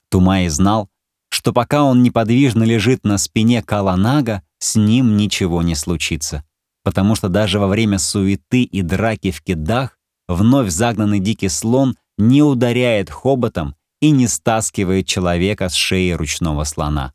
Тумай 0.10 0.48
знал, 0.50 0.90
что 1.30 1.54
пока 1.54 1.84
он 1.84 2.04
неподвижно 2.04 2.64
лежит 2.64 3.04
на 3.04 3.18
спине 3.18 3.62
Каланага, 3.62 4.44
с 4.60 4.76
ним 4.76 5.18
ничего 5.18 5.62
не 5.62 5.76
случится 5.76 6.44
потому 6.88 7.16
что 7.16 7.28
даже 7.28 7.60
во 7.60 7.68
время 7.68 8.00
суеты 8.00 8.64
и 8.64 8.82
драки 8.82 9.32
в 9.32 9.42
кидах 9.42 10.00
вновь 10.30 10.70
загнанный 10.70 11.20
дикий 11.20 11.50
слон 11.50 11.98
не 12.18 12.42
ударяет 12.42 13.10
хоботом 13.10 13.76
и 14.00 14.10
не 14.10 14.26
стаскивает 14.30 15.06
человека 15.06 15.68
с 15.68 15.74
шеи 15.74 16.12
ручного 16.12 16.64
слона. 16.64 17.14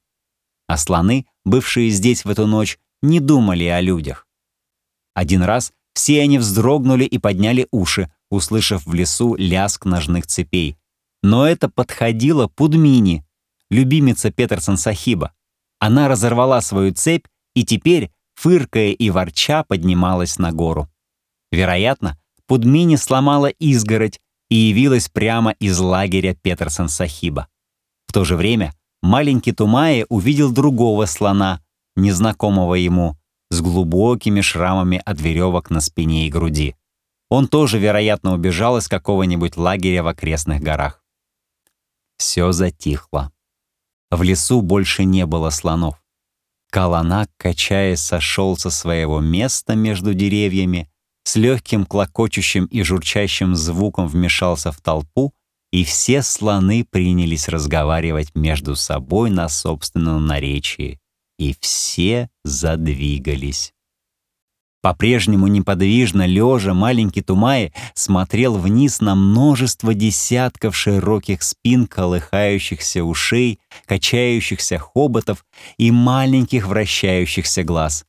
А 0.66 0.76
слоны, 0.76 1.24
бывшие 1.46 1.88
здесь 1.88 2.26
в 2.26 2.28
эту 2.28 2.46
ночь, 2.46 2.78
не 3.00 3.18
думали 3.18 3.64
о 3.64 3.80
людях. 3.80 4.26
Один 5.14 5.42
раз 5.42 5.72
все 5.94 6.20
они 6.20 6.36
вздрогнули 6.36 7.04
и 7.04 7.16
подняли 7.16 7.66
уши, 7.70 8.12
услышав 8.30 8.84
в 8.84 8.92
лесу 8.92 9.36
лязг 9.36 9.86
ножных 9.86 10.26
цепей. 10.26 10.76
Но 11.22 11.46
это 11.46 11.70
подходило 11.70 12.46
Пудмини, 12.46 13.24
любимица 13.70 14.30
Петерсон 14.30 14.76
Сахиба. 14.76 15.32
Она 15.82 16.06
разорвала 16.06 16.60
свою 16.60 16.94
цепь 16.94 17.26
и 17.56 17.64
теперь, 17.64 18.12
фыркая 18.36 18.92
и 18.92 19.10
ворча, 19.10 19.64
поднималась 19.64 20.38
на 20.38 20.52
гору. 20.52 20.88
Вероятно, 21.50 22.16
Пудмини 22.46 22.94
сломала 22.94 23.48
изгородь 23.48 24.20
и 24.48 24.54
явилась 24.54 25.08
прямо 25.08 25.50
из 25.58 25.80
лагеря 25.80 26.36
Петерсон-Сахиба. 26.40 27.48
В 28.06 28.12
то 28.12 28.22
же 28.22 28.36
время 28.36 28.72
маленький 29.02 29.50
Тумае 29.50 30.06
увидел 30.08 30.52
другого 30.52 31.06
слона, 31.06 31.60
незнакомого 31.96 32.76
ему, 32.76 33.16
с 33.50 33.60
глубокими 33.60 34.40
шрамами 34.40 35.02
от 35.04 35.20
веревок 35.20 35.68
на 35.68 35.80
спине 35.80 36.28
и 36.28 36.30
груди. 36.30 36.76
Он 37.28 37.48
тоже, 37.48 37.80
вероятно, 37.80 38.34
убежал 38.34 38.76
из 38.76 38.86
какого-нибудь 38.86 39.56
лагеря 39.56 40.04
в 40.04 40.06
окрестных 40.06 40.62
горах. 40.62 41.02
Все 42.18 42.52
затихло. 42.52 43.32
В 44.12 44.22
лесу 44.22 44.60
больше 44.60 45.04
не 45.04 45.24
было 45.24 45.48
слонов. 45.48 45.94
Каланак, 46.70 47.30
качаясь, 47.38 48.00
сошел 48.00 48.58
со 48.58 48.68
своего 48.68 49.20
места 49.20 49.74
между 49.74 50.12
деревьями, 50.12 50.90
с 51.24 51.36
легким 51.36 51.86
клокочущим 51.86 52.66
и 52.66 52.82
журчащим 52.82 53.56
звуком 53.56 54.06
вмешался 54.08 54.70
в 54.70 54.82
толпу, 54.82 55.32
и 55.70 55.82
все 55.82 56.20
слоны 56.20 56.84
принялись 56.84 57.48
разговаривать 57.48 58.34
между 58.34 58.76
собой 58.76 59.30
на 59.30 59.48
собственном 59.48 60.26
наречии, 60.26 61.00
и 61.38 61.56
все 61.58 62.28
задвигались. 62.44 63.71
По-прежнему 64.82 65.46
неподвижно 65.46 66.26
лежа, 66.26 66.74
маленький 66.74 67.22
Тумай 67.22 67.72
смотрел 67.94 68.58
вниз 68.58 69.00
на 69.00 69.14
множество 69.14 69.94
десятков 69.94 70.76
широких 70.76 71.44
спин, 71.44 71.86
колыхающихся 71.86 73.04
ушей, 73.04 73.60
качающихся 73.86 74.80
хоботов 74.80 75.46
и 75.78 75.92
маленьких 75.92 76.66
вращающихся 76.66 77.62
глаз. 77.62 78.04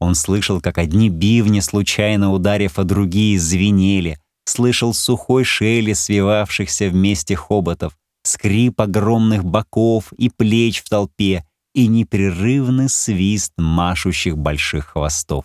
Он 0.00 0.16
слышал, 0.16 0.60
как 0.60 0.78
одни 0.78 1.10
бивни, 1.10 1.60
случайно 1.60 2.32
ударив, 2.32 2.80
а 2.80 2.84
другие 2.84 3.38
звенели, 3.38 4.18
слышал 4.46 4.94
сухой 4.94 5.44
шелест 5.44 6.02
свивавшихся 6.06 6.88
вместе 6.88 7.36
хоботов, 7.36 7.96
скрип 8.24 8.80
огромных 8.80 9.44
боков 9.44 10.12
и 10.14 10.28
плеч 10.28 10.82
в 10.82 10.88
толпе 10.88 11.46
и 11.72 11.86
непрерывный 11.86 12.88
свист 12.88 13.52
машущих 13.58 14.36
больших 14.36 14.86
хвостов. 14.86 15.44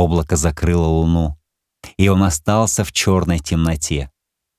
Облако 0.00 0.36
закрыло 0.36 0.86
луну, 0.86 1.36
и 1.98 2.08
он 2.08 2.22
остался 2.22 2.84
в 2.84 2.92
черной 2.92 3.38
темноте. 3.38 4.10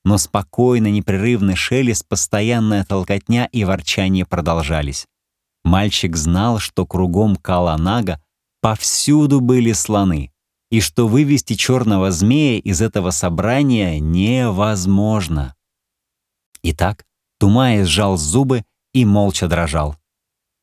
Но 0.05 0.19
спокойно 0.19 0.91
непрерывный 0.91 1.55
шелест, 1.55 2.07
постоянная 2.07 2.85
толкотня 2.85 3.49
и 3.51 3.63
ворчание 3.63 4.23
продолжались. 4.23 5.07
Мальчик 5.63 6.15
знал, 6.15 6.59
что 6.59 6.85
кругом 6.85 7.35
Каланага 7.37 8.21
повсюду 8.61 9.41
были 9.41 9.71
слоны, 9.71 10.31
и 10.69 10.79
что 10.79 11.07
вывести 11.07 11.55
черного 11.55 12.11
змея 12.11 12.59
из 12.59 12.79
этого 12.79 13.09
собрания 13.09 13.99
невозможно. 13.99 15.55
Итак, 16.61 17.03
Тумай 17.39 17.83
сжал 17.83 18.15
зубы 18.15 18.63
и 18.93 19.05
молча 19.05 19.47
дрожал. 19.47 19.95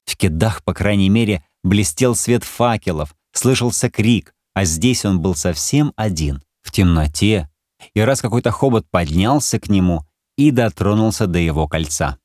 В 0.04 0.16
кедах, 0.16 0.62
по 0.62 0.73
крайней 0.73 1.08
мере, 1.08 1.42
блестел 1.64 2.14
свет 2.14 2.44
факелов, 2.44 3.16
слышался 3.32 3.90
крик, 3.90 4.37
а 4.58 4.64
здесь 4.64 5.04
он 5.04 5.20
был 5.20 5.36
совсем 5.36 5.92
один, 5.94 6.42
в 6.62 6.72
темноте, 6.72 7.48
и 7.94 8.00
раз 8.00 8.20
какой-то 8.20 8.50
хобот 8.50 8.90
поднялся 8.90 9.60
к 9.60 9.68
нему 9.68 10.04
и 10.36 10.50
дотронулся 10.50 11.28
до 11.28 11.38
его 11.38 11.68
кольца. 11.68 12.18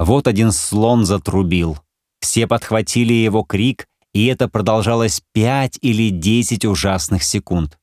Вот 0.00 0.26
один 0.26 0.50
слон 0.50 1.04
затрубил. 1.06 1.78
Все 2.18 2.48
подхватили 2.48 3.12
его 3.12 3.44
крик, 3.44 3.86
и 4.12 4.26
это 4.26 4.48
продолжалось 4.48 5.22
пять 5.32 5.78
или 5.80 6.10
десять 6.10 6.64
ужасных 6.64 7.22
секунд. 7.22 7.78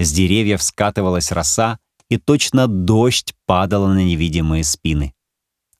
С 0.00 0.10
деревьев 0.10 0.60
скатывалась 0.60 1.30
роса, 1.30 1.78
и 2.08 2.16
точно 2.16 2.66
дождь 2.66 3.34
падала 3.46 3.86
на 3.86 4.02
невидимые 4.02 4.64
спины. 4.64 5.14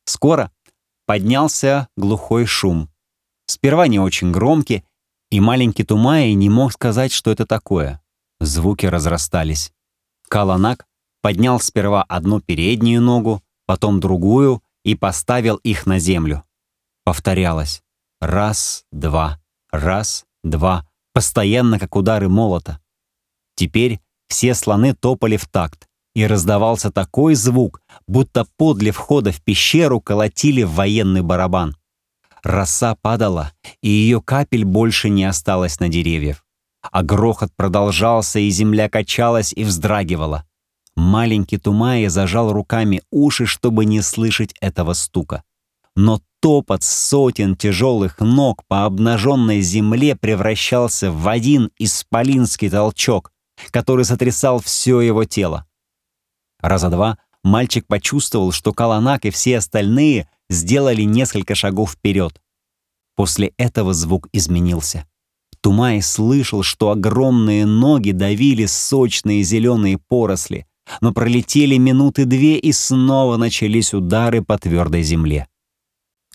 Скоро 0.04 0.52
поднялся 1.06 1.88
глухой 1.96 2.46
шум. 2.46 2.88
Сперва 3.46 3.88
не 3.88 3.98
очень 3.98 4.30
громкий, 4.30 4.84
и 5.34 5.40
маленький 5.40 5.82
Тумай 5.82 6.32
не 6.34 6.48
мог 6.48 6.72
сказать, 6.72 7.10
что 7.10 7.32
это 7.32 7.44
такое. 7.44 8.00
Звуки 8.38 8.86
разрастались. 8.86 9.72
Каланак 10.28 10.86
поднял 11.22 11.58
сперва 11.58 12.04
одну 12.04 12.40
переднюю 12.40 13.02
ногу, 13.02 13.42
потом 13.66 13.98
другую 13.98 14.62
и 14.84 14.94
поставил 14.94 15.56
их 15.56 15.86
на 15.86 15.98
землю. 15.98 16.44
Повторялось. 17.02 17.82
Раз, 18.20 18.84
два, 18.92 19.40
раз, 19.72 20.24
два, 20.44 20.86
постоянно 21.12 21.80
как 21.80 21.96
удары 21.96 22.28
молота. 22.28 22.78
Теперь 23.56 23.98
все 24.28 24.54
слоны 24.54 24.94
топали 24.94 25.36
в 25.36 25.48
такт, 25.48 25.88
и 26.14 26.24
раздавался 26.28 26.92
такой 26.92 27.34
звук, 27.34 27.80
будто 28.06 28.46
подле 28.56 28.92
входа 28.92 29.32
в 29.32 29.42
пещеру 29.42 30.00
колотили 30.00 30.62
военный 30.62 31.22
барабан. 31.22 31.74
Роса 32.44 32.94
падала, 32.94 33.52
и 33.80 33.88
ее 33.88 34.20
капель 34.20 34.64
больше 34.64 35.08
не 35.08 35.24
осталось 35.24 35.80
на 35.80 35.88
деревьях. 35.88 36.44
А 36.82 37.02
грохот 37.02 37.50
продолжался, 37.56 38.38
и 38.38 38.50
земля 38.50 38.90
качалась 38.90 39.52
и 39.54 39.64
вздрагивала. 39.64 40.44
Маленький 40.94 41.56
Тумая 41.56 42.08
зажал 42.10 42.52
руками 42.52 43.02
уши, 43.10 43.46
чтобы 43.46 43.86
не 43.86 44.02
слышать 44.02 44.54
этого 44.60 44.92
стука. 44.92 45.42
Но 45.96 46.20
топот 46.40 46.82
сотен 46.82 47.56
тяжелых 47.56 48.20
ног 48.20 48.62
по 48.68 48.84
обнаженной 48.84 49.62
земле 49.62 50.14
превращался 50.14 51.10
в 51.10 51.26
один 51.26 51.70
исполинский 51.78 52.68
толчок, 52.68 53.32
который 53.70 54.04
сотрясал 54.04 54.60
все 54.60 55.00
его 55.00 55.24
тело. 55.24 55.66
Раза 56.60 56.90
два 56.90 57.16
мальчик 57.42 57.86
почувствовал, 57.86 58.52
что 58.52 58.72
Каланак 58.72 59.24
и 59.24 59.30
все 59.30 59.58
остальные 59.58 60.28
сделали 60.54 61.02
несколько 61.02 61.54
шагов 61.54 61.92
вперед. 61.92 62.40
После 63.16 63.52
этого 63.58 63.92
звук 63.92 64.28
изменился. 64.32 65.06
Тумай 65.60 66.02
слышал, 66.02 66.62
что 66.62 66.90
огромные 66.90 67.64
ноги 67.64 68.10
давили 68.10 68.66
сочные 68.66 69.42
зеленые 69.42 69.98
поросли, 69.98 70.66
но 71.00 71.12
пролетели 71.12 71.76
минуты 71.76 72.24
две 72.24 72.58
и 72.58 72.72
снова 72.72 73.36
начались 73.36 73.94
удары 73.94 74.42
по 74.42 74.58
твердой 74.58 75.02
земле. 75.02 75.48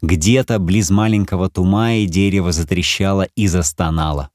Где-то 0.02 0.60
близ 0.60 0.90
маленького 0.90 1.50
Тумая 1.50 2.06
дерево 2.06 2.52
затрещало 2.52 3.28
и 3.36 3.48
застонало. 3.48 4.30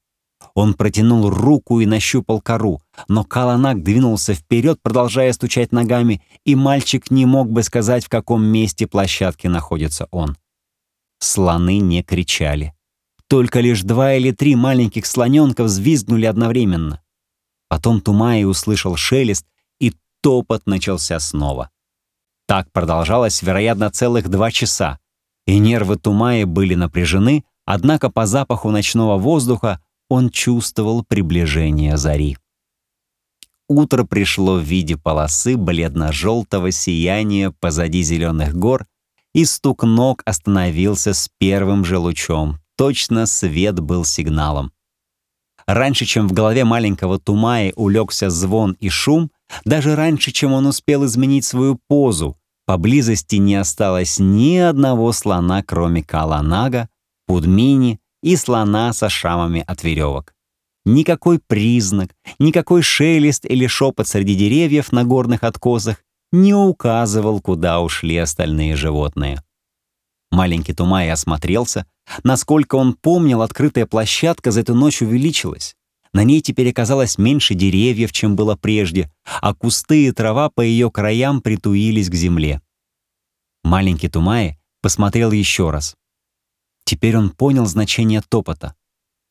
Он 0.55 0.73
протянул 0.73 1.29
руку 1.29 1.81
и 1.81 1.85
нащупал 1.85 2.39
кору, 2.39 2.81
но 3.09 3.25
Каланак 3.25 3.83
двинулся 3.83 4.33
вперед, 4.33 4.79
продолжая 4.81 5.33
стучать 5.33 5.73
ногами, 5.73 6.21
и 6.45 6.55
мальчик 6.55 7.11
не 7.11 7.25
мог 7.25 7.51
бы 7.51 7.61
сказать, 7.61 8.05
в 8.05 8.09
каком 8.09 8.43
месте 8.43 8.87
площадки 8.87 9.47
находится 9.47 10.07
он. 10.11 10.37
Слоны 11.19 11.79
не 11.79 12.03
кричали. 12.03 12.73
Только 13.27 13.59
лишь 13.59 13.81
два 13.81 14.13
или 14.13 14.31
три 14.31 14.55
маленьких 14.55 15.05
слоненка 15.05 15.65
взвизгнули 15.65 16.25
одновременно. 16.25 17.01
Потом 17.67 17.99
Тумай 17.99 18.45
услышал 18.45 18.95
шелест, 18.95 19.45
и 19.79 19.93
топот 20.21 20.67
начался 20.67 21.19
снова. 21.19 21.69
Так 22.47 22.71
продолжалось, 22.71 23.41
вероятно, 23.41 23.89
целых 23.89 24.29
два 24.29 24.51
часа, 24.51 24.99
и 25.47 25.57
нервы 25.57 25.97
Тумая 25.97 26.45
были 26.45 26.75
напряжены, 26.75 27.43
однако 27.65 28.09
по 28.09 28.25
запаху 28.25 28.69
ночного 28.69 29.17
воздуха 29.17 29.81
он 30.09 30.29
чувствовал 30.29 31.03
приближение 31.03 31.97
зари. 31.97 32.37
Утро 33.67 34.03
пришло 34.03 34.55
в 34.57 34.63
виде 34.63 34.95
полосы 34.95 35.57
бледно-желтого 35.57 36.71
сияния 36.71 37.51
позади 37.51 38.03
зеленых 38.03 38.55
гор, 38.55 38.85
и 39.33 39.43
стук 39.43 39.83
ног 39.83 40.21
остановился 40.25 41.13
с 41.13 41.29
первым 41.39 41.83
же 41.83 41.97
лучом. 41.97 42.59
Точно 42.77 43.25
свет 43.25 43.79
был 43.79 44.05
сигналом. 44.05 44.71
Раньше, 45.65 46.05
чем 46.05 46.27
в 46.27 46.33
голове 46.33 46.63
маленького 46.63 47.19
Тумаи 47.19 47.73
улегся 47.75 48.29
звон 48.29 48.77
и 48.79 48.89
шум, 48.89 49.31
даже 49.63 49.95
раньше, 49.95 50.31
чем 50.31 50.53
он 50.53 50.67
успел 50.67 51.05
изменить 51.05 51.45
свою 51.45 51.79
позу, 51.87 52.37
поблизости 52.67 53.37
не 53.37 53.55
осталось 53.55 54.19
ни 54.19 54.57
одного 54.57 55.11
слона, 55.11 55.63
кроме 55.63 56.03
Каланага, 56.03 56.87
Пудмини 57.25 57.99
и 58.25 58.35
слона 58.37 58.91
со 58.91 59.07
шрамами 59.07 59.63
от 59.67 59.83
веревок. 59.83 60.33
Никакой 60.83 61.39
признак, 61.39 62.15
никакой 62.39 62.81
шелест 62.81 63.45
или 63.45 63.67
шепот 63.67 64.07
среди 64.07 64.33
деревьев 64.35 64.91
на 64.91 65.03
горных 65.03 65.43
откосах 65.43 65.97
не 66.31 66.55
указывал, 66.55 67.39
куда 67.39 67.81
ушли 67.81 68.17
остальные 68.17 68.75
животные. 68.77 69.43
Маленький 70.31 70.73
Тумай 70.73 71.11
осмотрелся. 71.11 71.85
Насколько 72.23 72.75
он 72.75 72.93
помнил, 72.93 73.43
открытая 73.43 73.85
площадка 73.85 74.49
за 74.49 74.61
эту 74.61 74.73
ночь 74.73 75.03
увеличилась. 75.03 75.75
На 76.11 76.23
ней 76.23 76.41
теперь 76.41 76.71
оказалось 76.71 77.19
меньше 77.19 77.53
деревьев, 77.53 78.11
чем 78.11 78.35
было 78.35 78.55
прежде, 78.55 79.11
а 79.39 79.53
кусты 79.53 80.07
и 80.07 80.11
трава 80.11 80.49
по 80.49 80.61
ее 80.61 80.89
краям 80.89 81.41
притуились 81.41 82.09
к 82.09 82.15
земле. 82.15 82.61
Маленький 83.63 84.09
Тумай 84.09 84.57
посмотрел 84.81 85.31
еще 85.31 85.69
раз. 85.69 85.95
Теперь 86.85 87.17
он 87.17 87.31
понял 87.31 87.65
значение 87.65 88.21
топота. 88.21 88.75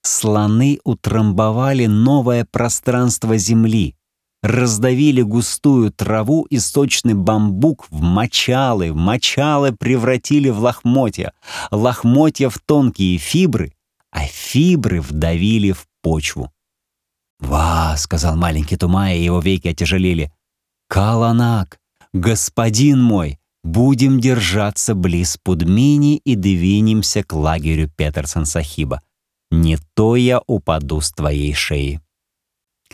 Слоны 0.03 0.81
утрамбовали 0.85 1.87
новое 1.87 2.45
пространство 2.45 3.39
земли, 3.39 3.97
раздавили 4.43 5.23
густую 5.23 5.91
траву 5.91 6.43
и 6.51 6.59
сочный 6.59 7.15
бамбук 7.15 7.87
в 7.89 8.03
мочалы, 8.03 8.93
мочалы 8.93 9.73
превратили 9.73 10.51
в 10.51 10.59
лохмотья, 10.59 11.33
лохмотья 11.71 12.51
в 12.51 12.59
тонкие 12.59 13.17
фибры, 13.17 13.73
а 14.11 14.27
фибры 14.27 15.01
вдавили 15.01 15.73
в 15.73 15.87
почву. 16.03 16.53
«Ва!»— 17.41 17.95
сказал 17.97 18.37
маленький 18.37 18.77
Тумай, 18.77 19.19
и 19.19 19.25
его 19.25 19.41
веки 19.41 19.69
отяжелели. 19.69 20.33
«Каланак! 20.89 21.79
Господин 22.13 23.03
мой! 23.03 23.39
Будем 23.65 24.21
держаться 24.21 24.95
близ 24.95 25.39
Пудмини 25.43 26.19
и 26.19 26.37
двинемся 26.37 27.25
к 27.25 27.33
лагерю 27.33 27.91
Петерсон-Сахиба. 27.97 29.01
Не 29.51 29.79
то 29.95 30.17
я 30.17 30.43
упаду 30.47 31.01
с 31.01 31.11
твоей 31.11 31.55
шеи». 31.55 32.01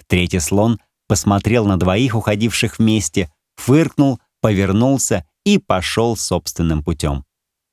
Третий 0.07 0.39
слон 0.39 0.79
посмотрел 1.09 1.67
на 1.67 1.77
двоих, 1.77 2.15
уходивших 2.15 2.79
вместе, 2.79 3.33
фыркнул, 3.57 4.21
повернулся 4.41 5.27
и 5.45 5.59
пошел 5.59 6.17
собственным 6.17 6.85
путем. 6.85 7.25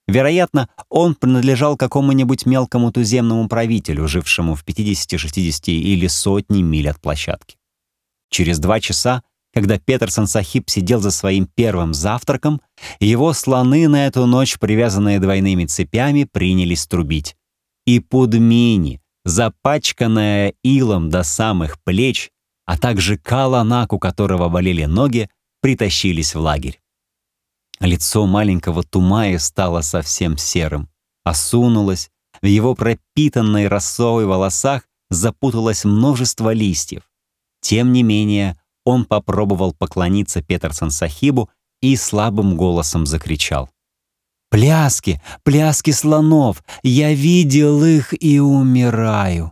Вероятно, 0.07 0.67
он 0.89 1.13
принадлежал 1.13 1.77
какому-нибудь 1.77 2.47
мелкому 2.47 2.91
туземному 2.91 3.47
правителю, 3.47 4.07
жившему 4.07 4.55
в 4.55 4.63
50, 4.63 5.19
60 5.19 5.67
или 5.67 6.07
сотни 6.07 6.63
миль 6.63 6.89
от 6.89 6.99
площадки. 6.99 7.57
Через 8.31 8.57
два 8.57 8.79
часа 8.79 9.21
когда 9.57 9.79
Петерсон 9.79 10.27
Сахиб 10.27 10.69
сидел 10.69 11.01
за 11.01 11.09
своим 11.09 11.47
первым 11.47 11.95
завтраком, 11.95 12.61
его 12.99 13.33
слоны 13.33 13.87
на 13.87 14.05
эту 14.05 14.27
ночь, 14.27 14.59
привязанные 14.59 15.19
двойными 15.19 15.65
цепями, 15.65 16.25
принялись 16.25 16.85
трубить. 16.85 17.35
И 17.87 17.99
Пудмини, 17.99 19.01
запачканная 19.25 20.53
илом 20.63 21.09
до 21.09 21.23
самых 21.23 21.81
плеч, 21.83 22.29
а 22.67 22.77
также 22.77 23.17
Каланак, 23.17 23.93
у 23.93 23.97
которого 23.97 24.47
болели 24.47 24.85
ноги, 24.85 25.27
притащились 25.63 26.35
в 26.35 26.39
лагерь. 26.39 26.79
Лицо 27.79 28.27
маленького 28.27 28.83
Тумаи 28.83 29.37
стало 29.37 29.81
совсем 29.81 30.37
серым, 30.37 30.87
осунулось, 31.23 32.11
в 32.43 32.45
его 32.45 32.75
пропитанной 32.75 33.67
росой 33.67 34.27
волосах 34.27 34.83
запуталось 35.09 35.83
множество 35.83 36.53
листьев. 36.53 37.09
Тем 37.61 37.91
не 37.91 38.03
менее, 38.03 38.55
он 38.87 39.03
попробовал 39.03 39.73
поклониться 39.73 40.41
Петерсон 40.41 40.91
Сахибу 40.91 41.49
и 41.81 41.97
слабым 41.97 42.55
голосом 42.55 43.05
закричал. 43.05 43.69
«Пляски! 44.49 45.21
Пляски 45.43 45.91
слонов! 45.91 46.63
Я 46.83 47.13
видел 47.13 47.83
их 47.83 48.13
и 48.17 48.39
умираю!» 48.39 49.51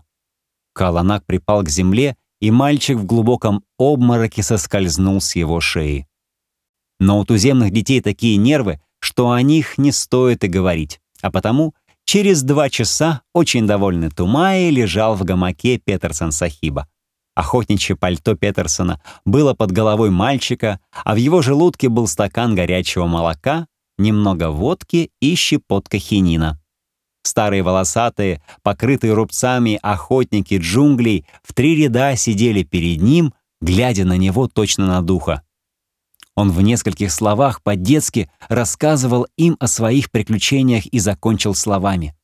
Каланак 0.74 1.26
припал 1.26 1.64
к 1.64 1.70
земле, 1.70 2.16
и 2.40 2.50
мальчик 2.50 2.98
в 2.98 3.06
глубоком 3.06 3.66
обмороке 3.78 4.42
соскользнул 4.42 5.20
с 5.20 5.36
его 5.36 5.60
шеи. 5.60 6.08
Но 7.02 7.20
у 7.20 7.26
туземных 7.26 7.72
детей 7.72 8.00
такие 8.00 8.38
нервы, 8.38 8.80
что 9.00 9.32
о 9.32 9.42
них 9.42 9.78
не 9.78 9.92
стоит 9.92 10.46
и 10.46 10.48
говорить. 10.48 11.02
А 11.22 11.30
потому 11.30 11.74
через 12.06 12.42
два 12.42 12.70
часа 12.70 13.22
очень 13.34 13.68
довольный 13.68 14.12
Тумай 14.12 14.70
лежал 14.70 15.16
в 15.16 15.26
гамаке 15.26 15.78
Петерсон 15.78 16.32
Сахиба. 16.32 16.88
Охотничье 17.36 17.98
пальто 17.98 18.36
Петерсона 18.36 19.02
было 19.26 19.54
под 19.54 19.72
головой 19.72 20.10
мальчика, 20.10 20.80
а 21.04 21.14
в 21.14 21.18
его 21.18 21.42
желудке 21.42 21.90
был 21.90 22.08
стакан 22.08 22.56
горячего 22.56 23.06
молока, 23.06 23.68
немного 23.98 24.50
водки 24.50 25.12
и 25.20 25.36
щепотка 25.36 26.00
хинина. 26.00 26.60
Старые 27.24 27.64
волосатые, 27.64 28.42
покрытые 28.64 29.14
рубцами 29.14 29.80
охотники 29.82 30.58
джунглей 30.58 31.26
в 31.44 31.54
три 31.54 31.76
ряда 31.76 32.16
сидели 32.16 32.64
перед 32.64 33.02
ним, 33.02 33.34
глядя 33.62 34.06
на 34.06 34.16
него 34.16 34.48
точно 34.48 34.86
на 34.86 35.02
духа. 35.02 35.42
Он 36.36 36.52
в 36.52 36.62
нескольких 36.62 37.12
словах 37.12 37.62
по-детски 37.64 38.30
рассказывал 38.48 39.28
им 39.38 39.58
о 39.60 39.68
своих 39.68 40.12
приключениях 40.12 40.86
и 40.86 41.00
закончил 41.00 41.56
словами. 41.56 42.16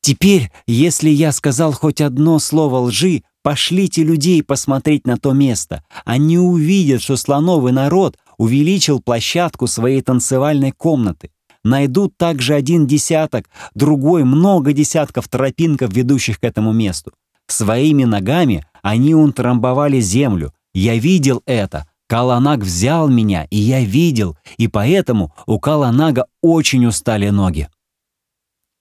«Теперь, 0.00 0.50
если 0.66 1.10
я 1.10 1.32
сказал 1.32 1.72
хоть 1.72 2.00
одно 2.00 2.38
слово 2.38 2.78
лжи, 2.78 3.22
пошлите 3.42 4.02
людей 4.02 4.42
посмотреть 4.42 5.06
на 5.06 5.16
то 5.16 5.32
место. 5.32 5.84
Они 6.04 6.38
увидят, 6.38 7.02
что 7.02 7.16
слоновый 7.16 7.72
народ 7.72 8.18
увеличил 8.38 9.00
площадку 9.00 9.66
своей 9.66 10.02
танцевальной 10.02 10.72
комнаты. 10.72 11.30
Найдут 11.62 12.16
также 12.16 12.54
один 12.54 12.86
десяток, 12.86 13.48
другой 13.74 14.24
много 14.24 14.72
десятков 14.72 15.28
тропинков, 15.28 15.92
ведущих 15.92 16.40
к 16.40 16.44
этому 16.44 16.72
месту. 16.72 17.12
Своими 17.48 18.04
ногами 18.04 18.66
они 18.82 19.14
утрамбовали 19.14 20.00
землю. 20.00 20.54
Я 20.72 20.96
видел 20.96 21.42
это, 21.46 21.86
Каланаг 22.10 22.60
взял 22.60 23.08
меня, 23.08 23.46
и 23.50 23.56
я 23.56 23.82
видел, 23.82 24.36
и 24.56 24.66
поэтому 24.66 25.32
у 25.46 25.60
Каланага 25.60 26.26
очень 26.42 26.86
устали 26.86 27.28
ноги. 27.28 27.68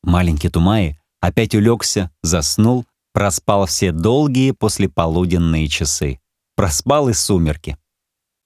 Маленький 0.02 0.50
Тумаи 0.50 1.00
опять 1.20 1.54
улегся, 1.54 2.10
заснул, 2.24 2.86
проспал 3.14 3.66
все 3.66 3.92
долгие 3.92 4.52
послеполуденные 4.52 5.68
часы. 5.68 6.20
Проспал 6.56 7.10
и 7.10 7.14
сумерки. 7.14 7.78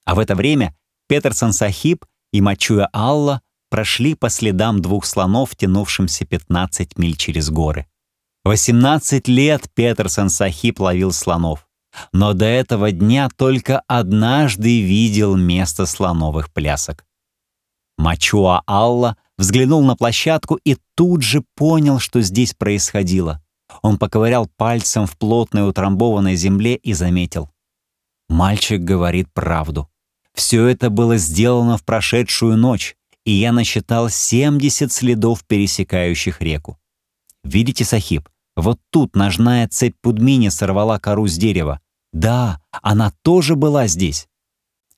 А 0.04 0.14
в 0.14 0.18
это 0.18 0.34
время 0.34 0.76
Петерсон 1.08 1.52
Сахиб 1.52 2.04
и 2.32 2.40
Мачуя 2.40 2.88
Алла 2.92 3.42
прошли 3.70 4.14
по 4.14 4.28
следам 4.28 4.80
двух 4.80 5.04
слонов, 5.06 5.56
тянувшимся 5.56 6.24
15 6.24 6.98
миль 6.98 7.16
через 7.16 7.50
горы. 7.50 7.86
18 8.44 9.26
лет 9.28 9.68
Петерсон 9.74 10.30
Сахиб 10.30 10.80
ловил 10.80 11.12
слонов 11.12 11.66
но 12.12 12.32
до 12.32 12.44
этого 12.44 12.92
дня 12.92 13.28
только 13.34 13.80
однажды 13.86 14.82
видел 14.82 15.36
место 15.36 15.86
слоновых 15.86 16.52
плясок. 16.52 17.04
Мачуа 17.96 18.62
Алла 18.66 19.16
взглянул 19.38 19.82
на 19.84 19.96
площадку 19.96 20.56
и 20.64 20.76
тут 20.94 21.22
же 21.22 21.44
понял, 21.54 21.98
что 21.98 22.20
здесь 22.20 22.54
происходило. 22.54 23.42
Он 23.82 23.98
поковырял 23.98 24.48
пальцем 24.56 25.06
в 25.06 25.16
плотной 25.16 25.68
утрамбованной 25.68 26.36
земле 26.36 26.76
и 26.76 26.92
заметил. 26.92 27.50
Мальчик 28.28 28.80
говорит 28.80 29.32
правду. 29.32 29.88
Все 30.34 30.66
это 30.66 30.90
было 30.90 31.16
сделано 31.16 31.76
в 31.76 31.84
прошедшую 31.84 32.56
ночь, 32.56 32.96
и 33.24 33.32
я 33.32 33.52
насчитал 33.52 34.08
70 34.08 34.92
следов, 34.92 35.44
пересекающих 35.44 36.40
реку. 36.40 36.78
Видите, 37.44 37.84
Сахиб, 37.84 38.28
вот 38.56 38.80
тут 38.90 39.16
ножная 39.16 39.68
цепь 39.68 39.96
Пудмини 40.00 40.48
сорвала 40.48 40.98
кору 40.98 41.26
с 41.26 41.36
дерева. 41.36 41.80
Да, 42.12 42.60
она 42.70 43.12
тоже 43.22 43.56
была 43.56 43.86
здесь. 43.86 44.28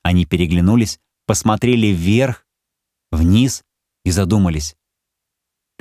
Они 0.02 0.24
переглянулись, 0.24 1.00
посмотрели 1.26 1.88
вверх, 1.88 2.46
вниз 3.10 3.64
и 4.04 4.10
задумались. 4.10 4.76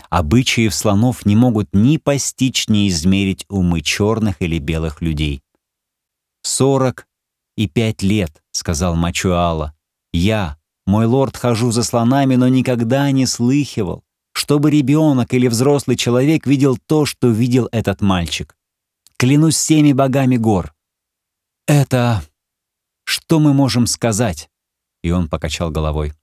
Обычаев 0.09 0.73
слонов 0.73 1.25
не 1.25 1.35
могут 1.35 1.69
ни 1.73 1.97
постичь, 1.97 2.67
ни 2.67 2.87
измерить 2.89 3.45
умы 3.49 3.81
черных 3.81 4.41
или 4.41 4.59
белых 4.59 5.01
людей. 5.01 5.41
«Сорок 6.41 7.07
и 7.57 7.67
пять 7.67 8.01
лет»,— 8.01 8.43
сказал 8.51 8.95
Мачуала. 8.95 9.75
«Я, 10.13 10.57
мой 10.85 11.05
лорд, 11.05 11.37
хожу 11.37 11.71
за 11.71 11.83
слонами, 11.83 12.35
но 12.35 12.47
никогда 12.47 13.09
не 13.11 13.25
слыхивал, 13.25 14.03
чтобы 14.33 14.69
ребенок 14.69 15.33
или 15.33 15.47
взрослый 15.47 15.97
человек 15.97 16.45
видел 16.45 16.77
то, 16.77 17.05
что 17.05 17.29
видел 17.29 17.67
этот 17.71 18.01
мальчик. 18.01 18.55
Клянусь 19.17 19.55
всеми 19.55 19.93
богами 19.93 20.35
гор. 20.37 20.75
«Это... 21.67 22.23
что 23.05 23.39
мы 23.39 23.53
можем 23.53 23.87
сказать?» 23.87 24.49
И 25.03 25.11
он 25.11 25.29
покачал 25.29 25.71
головой. 25.71 26.13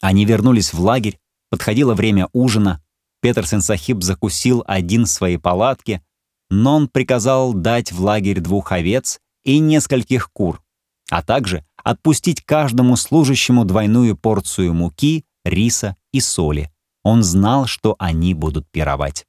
Они 0.00 0.24
вернулись 0.24 0.72
в 0.72 0.80
лагерь, 0.80 1.18
подходило 1.50 1.94
время 1.94 2.28
ужина. 2.32 2.82
Петерсен 3.20 3.60
Сахиб 3.60 4.02
закусил 4.02 4.62
один 4.66 5.04
в 5.04 5.10
своей 5.10 5.38
палатке, 5.38 6.02
но 6.50 6.76
он 6.76 6.88
приказал 6.88 7.52
дать 7.52 7.92
в 7.92 8.00
лагерь 8.00 8.40
двух 8.40 8.72
овец 8.72 9.20
и 9.44 9.58
нескольких 9.58 10.30
кур, 10.32 10.62
а 11.10 11.22
также 11.22 11.64
отпустить 11.82 12.44
каждому 12.44 12.96
служащему 12.96 13.64
двойную 13.64 14.16
порцию 14.16 14.74
муки, 14.74 15.24
риса 15.44 15.96
и 16.12 16.20
соли. 16.20 16.70
Он 17.02 17.22
знал, 17.22 17.66
что 17.66 17.96
они 17.98 18.34
будут 18.34 18.68
пировать. 18.70 19.26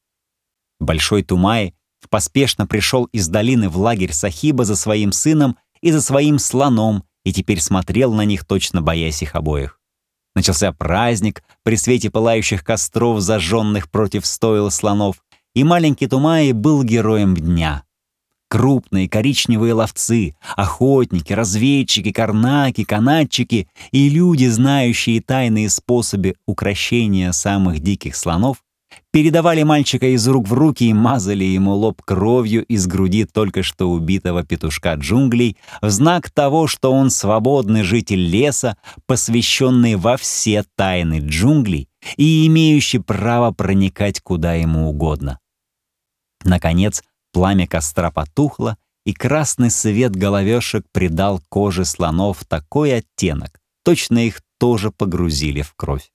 Большой 0.80 1.24
Тумай 1.24 1.76
поспешно 2.10 2.66
пришел 2.66 3.06
из 3.06 3.28
долины 3.28 3.70
в 3.70 3.78
лагерь 3.78 4.14
Сахиба 4.14 4.66
за 4.66 4.76
своим 4.76 5.12
сыном 5.12 5.58
и 5.82 5.92
за 5.92 6.02
своим 6.02 6.40
слоном 6.40 7.04
и 7.24 7.34
теперь 7.34 7.60
смотрел 7.60 8.14
на 8.14 8.26
них, 8.26 8.46
точно 8.46 8.82
боясь 8.82 9.22
их 9.22 9.36
обоих. 9.36 9.79
Начался 10.40 10.72
праздник 10.72 11.44
при 11.64 11.76
свете 11.76 12.10
пылающих 12.10 12.64
костров, 12.64 13.20
зажженных 13.20 13.92
против 13.92 14.26
стоил 14.26 14.72
слонов, 14.72 15.18
и 15.54 15.66
маленький 15.66 16.08
Тумаи 16.08 16.54
был 16.54 16.82
героем 16.86 17.36
дня. 17.36 17.84
Крупные 18.48 19.10
коричневые 19.10 19.74
ловцы, 19.74 20.38
охотники, 20.56 21.34
разведчики, 21.34 22.14
карнаки, 22.14 22.86
канатчики 22.86 23.68
и 23.92 24.08
люди, 24.08 24.46
знающие 24.46 25.22
тайные 25.22 25.70
способы 25.70 26.36
укрощения 26.46 27.34
самых 27.34 27.82
диких 27.82 28.16
слонов, 28.16 28.64
передавали 29.12 29.64
мальчика 29.64 30.08
из 30.08 30.28
рук 30.28 30.48
в 30.48 30.54
руки 30.54 30.86
и 30.86 30.94
мазали 30.94 31.44
ему 31.44 31.74
лоб 31.74 32.02
кровью 32.04 32.64
из 32.66 32.88
груди 32.88 33.26
только 33.26 33.64
что 33.64 33.90
убитого 33.90 34.44
петушка 34.44 34.94
джунглей 34.94 35.58
в 35.82 35.90
знак 35.90 36.30
того, 36.30 36.68
что 36.68 36.92
он 36.92 37.10
свободный 37.10 37.84
житель 37.84 38.22
леса, 38.22 38.78
посвященный 39.06 39.96
во 39.96 40.18
все 40.18 40.64
тайны 40.76 41.20
джунглей 41.20 41.90
и 42.18 42.48
имеющий 42.48 43.00
право 43.00 43.52
проникать 43.52 44.22
куда 44.22 44.54
ему 44.54 44.90
угодно. 44.90 45.40
Наконец, 46.44 47.04
пламя 47.34 47.68
костра 47.68 48.12
потухло, 48.12 48.78
и 49.06 49.14
красный 49.14 49.72
свет 49.72 50.16
головешек 50.16 50.86
придал 50.92 51.42
коже 51.50 51.86
слонов 51.86 52.46
такой 52.46 52.96
оттенок, 52.96 53.60
точно 53.84 54.20
их 54.20 54.42
тоже 54.60 54.92
погрузили 54.92 55.62
в 55.62 55.74
кровь. 55.76 56.12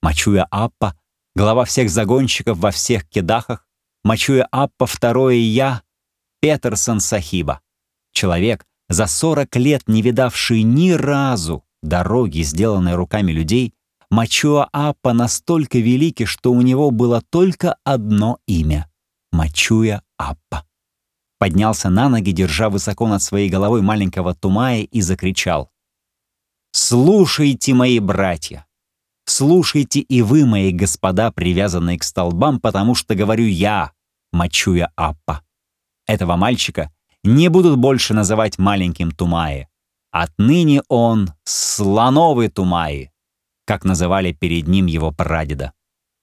Мачуя 0.00 0.46
Аппа 0.50 0.98
глава 1.34 1.64
всех 1.64 1.90
загонщиков 1.90 2.58
во 2.58 2.70
всех 2.70 3.08
кедахах, 3.08 3.66
Мачуя 4.04 4.46
Аппа 4.50 4.86
второе 4.86 5.36
я, 5.36 5.82
Петерсон 6.40 7.00
Сахиба. 7.00 7.60
Человек, 8.12 8.66
за 8.88 9.06
40 9.06 9.56
лет 9.56 9.88
не 9.88 10.02
видавший 10.02 10.62
ни 10.62 10.90
разу 10.90 11.64
дороги, 11.82 12.42
сделанной 12.42 12.94
руками 12.94 13.32
людей, 13.32 13.74
Мачуа 14.10 14.68
Аппа 14.72 15.12
настолько 15.12 15.78
великий, 15.78 16.26
что 16.26 16.52
у 16.52 16.60
него 16.60 16.90
было 16.90 17.22
только 17.22 17.76
одно 17.84 18.38
имя— 18.46 18.90
Мачуя 19.32 20.02
Аппа. 20.16 20.66
Поднялся 21.38 21.90
на 21.90 22.08
ноги, 22.08 22.30
держа 22.30 22.70
высоко 22.70 23.08
над 23.08 23.22
своей 23.22 23.48
головой 23.48 23.82
маленького 23.82 24.34
Тумая 24.34 24.82
и 24.82 25.00
закричал. 25.00 25.70
«Слушайте, 26.72 27.74
мои 27.74 27.98
братья! 27.98 28.66
Слушайте 29.26 30.00
и 30.00 30.22
вы, 30.22 30.46
мои 30.46 30.70
господа, 30.70 31.32
привязанные 31.32 31.98
к 31.98 32.04
столбам, 32.04 32.60
потому 32.60 32.94
что 32.94 33.14
говорю 33.14 33.46
я, 33.46 33.92
мочуя 34.32 34.90
Аппа. 34.96 35.42
Этого 36.06 36.36
мальчика 36.36 36.92
не 37.22 37.48
будут 37.48 37.78
больше 37.78 38.12
называть 38.14 38.58
маленьким 38.58 39.10
Тумаи. 39.10 39.68
Отныне 40.10 40.82
он 40.88 41.30
слоновый 41.44 42.48
Тумаи. 42.48 43.10
как 43.66 43.84
называли 43.84 44.32
перед 44.32 44.68
ним 44.68 44.86
его 44.86 45.10
прадеда. 45.10 45.72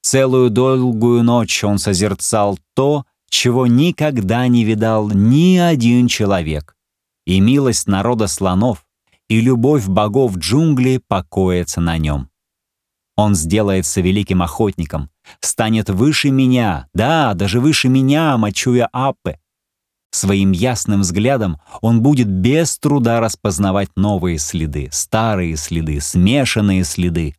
Целую 0.04 0.52
долгую 0.52 1.24
ночь 1.24 1.64
он 1.64 1.80
созерцал 1.80 2.60
то, 2.76 3.06
чего 3.30 3.66
никогда 3.66 4.48
не 4.48 4.64
видал 4.64 5.10
ни 5.10 5.58
один 5.58 6.08
человек. 6.08 6.76
И 7.26 7.40
милость 7.40 7.88
народа 7.88 8.28
слонов, 8.28 8.86
и 9.28 9.42
любовь 9.42 9.88
богов 9.88 10.38
джунглей 10.38 11.00
покоятся 11.00 11.82
на 11.82 11.98
нем. 11.98 12.31
Он 13.22 13.36
сделается 13.36 14.02
великим 14.02 14.42
охотником, 14.42 15.12
станет 15.42 15.92
выше 15.92 16.32
меня, 16.32 16.88
да, 16.96 17.36
даже 17.36 17.60
выше 17.60 17.88
меня, 17.88 18.36
мочуя 18.36 18.90
Аппе. 18.92 19.40
Своим 20.10 20.52
ясным 20.54 21.02
взглядом 21.02 21.62
он 21.82 22.02
будет 22.02 22.28
без 22.28 22.80
труда 22.80 23.20
распознавать 23.20 23.90
новые 23.96 24.40
следы, 24.40 24.90
старые 24.92 25.56
следы, 25.56 26.02
смешанные 26.02 26.84
следы. 26.84 27.36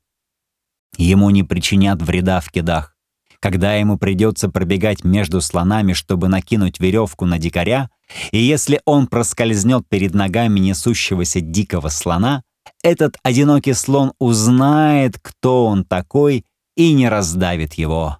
Ему 0.98 1.30
не 1.30 1.42
причинят 1.42 2.00
вреда 2.00 2.38
в 2.38 2.52
кедах. 2.52 2.96
Когда 3.40 3.74
ему 3.74 3.98
придется 3.98 4.48
пробегать 4.48 5.02
между 5.02 5.40
слонами, 5.40 5.94
чтобы 5.94 6.28
накинуть 6.28 6.78
веревку 6.78 7.26
на 7.26 7.40
дикаря, 7.40 7.90
и 8.30 8.38
если 8.38 8.80
он 8.84 9.08
проскользнет 9.08 9.88
перед 9.88 10.14
ногами 10.14 10.60
несущегося 10.60 11.40
дикого 11.40 11.88
слона, 11.88 12.44
этот 12.82 13.16
одинокий 13.22 13.74
слон 13.74 14.12
узнает, 14.18 15.18
кто 15.20 15.66
он 15.66 15.84
такой, 15.84 16.44
и 16.76 16.92
не 16.92 17.08
раздавит 17.08 17.74
его. 17.74 18.18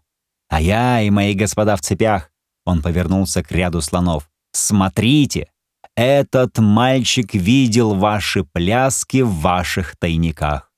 А 0.49 0.61
я 0.61 1.01
и 1.01 1.11
мои 1.11 1.35
господа 1.35 1.77
в 1.77 1.81
цепях, 1.81 2.31
он 2.65 2.83
повернулся 2.83 3.43
к 3.43 3.51
ряду 3.51 3.81
слонов, 3.81 4.31
смотрите, 4.53 5.51
этот 5.97 6.59
мальчик 6.59 7.35
видел 7.35 7.95
ваши 7.95 8.45
пляски 8.45 9.23
в 9.23 9.33
ваших 9.41 9.97
тайниках. 9.97 10.71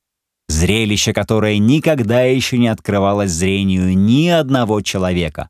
Зрелище, 0.48 1.12
которое 1.12 1.58
никогда 1.58 2.22
еще 2.22 2.58
не 2.58 2.68
открывалось 2.68 3.30
зрению 3.30 3.96
ни 3.96 4.28
одного 4.28 4.80
человека. 4.82 5.48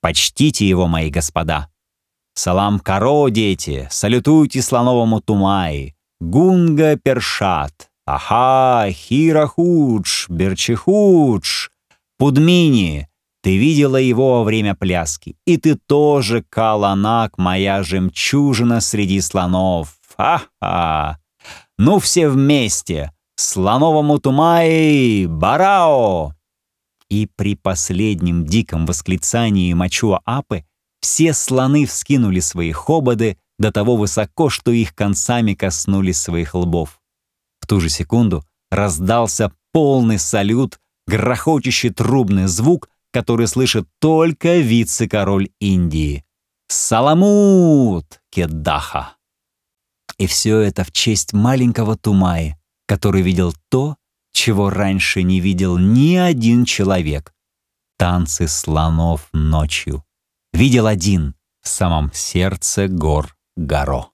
Почтите 0.00 0.68
его, 0.68 0.86
мои 0.86 1.10
господа. 1.10 1.68
Салам 2.34 2.80
Каро, 2.80 3.28
дети, 3.30 3.88
салютуйте 3.90 4.60
слоновому 4.60 5.20
Тумаи, 5.20 5.94
Гунга 6.24 6.96
Першат, 6.96 7.90
Аха, 8.06 8.90
Хирахудж, 8.90 10.26
Берчихудж, 10.30 11.68
Пудмини, 12.16 13.08
ты 13.42 13.58
видела 13.58 13.98
его 13.98 14.38
во 14.38 14.44
время 14.44 14.74
пляски, 14.74 15.36
и 15.46 15.58
ты 15.58 15.74
тоже, 15.74 16.42
Каланак, 16.48 17.36
моя 17.36 17.82
жемчужина 17.82 18.80
среди 18.80 19.20
слонов. 19.20 19.98
Ха-ха! 20.16 21.18
Ну 21.76 21.98
все 21.98 22.30
вместе! 22.30 23.12
Слоновому 23.36 24.18
Тумаи! 24.18 25.26
Барао!» 25.26 26.32
И 27.10 27.28
при 27.36 27.54
последнем 27.54 28.46
диком 28.46 28.86
восклицании 28.86 29.74
Мачуа 29.74 30.22
Апы 30.24 30.64
все 31.02 31.34
слоны 31.34 31.84
вскинули 31.84 32.40
свои 32.40 32.72
хободы 32.72 33.36
до 33.58 33.72
того 33.72 33.96
высоко, 33.96 34.48
что 34.48 34.70
их 34.70 34.94
концами 34.94 35.54
коснулись 35.54 36.18
своих 36.18 36.54
лбов. 36.54 37.00
В 37.60 37.66
ту 37.66 37.80
же 37.80 37.88
секунду 37.88 38.44
раздался 38.70 39.52
полный 39.72 40.18
салют, 40.18 40.80
грохочущий 41.06 41.90
трубный 41.90 42.46
звук, 42.46 42.88
который 43.12 43.46
слышит 43.46 43.88
только 44.00 44.58
вице-король 44.58 45.50
Индии. 45.60 46.24
Саламут 46.68 48.20
Кедаха. 48.30 49.16
И 50.18 50.26
все 50.26 50.58
это 50.58 50.84
в 50.84 50.92
честь 50.92 51.32
маленького 51.32 51.96
Тумаи, 51.96 52.56
который 52.86 53.22
видел 53.22 53.54
то, 53.70 53.96
чего 54.32 54.70
раньше 54.70 55.22
не 55.22 55.40
видел 55.40 55.78
ни 55.78 56.16
один 56.16 56.64
человек. 56.64 57.32
Танцы 57.98 58.48
слонов 58.48 59.28
ночью. 59.32 60.04
Видел 60.52 60.86
один 60.86 61.34
в 61.62 61.68
самом 61.68 62.12
сердце 62.12 62.88
гор 62.88 63.33
Горо. 63.56 64.13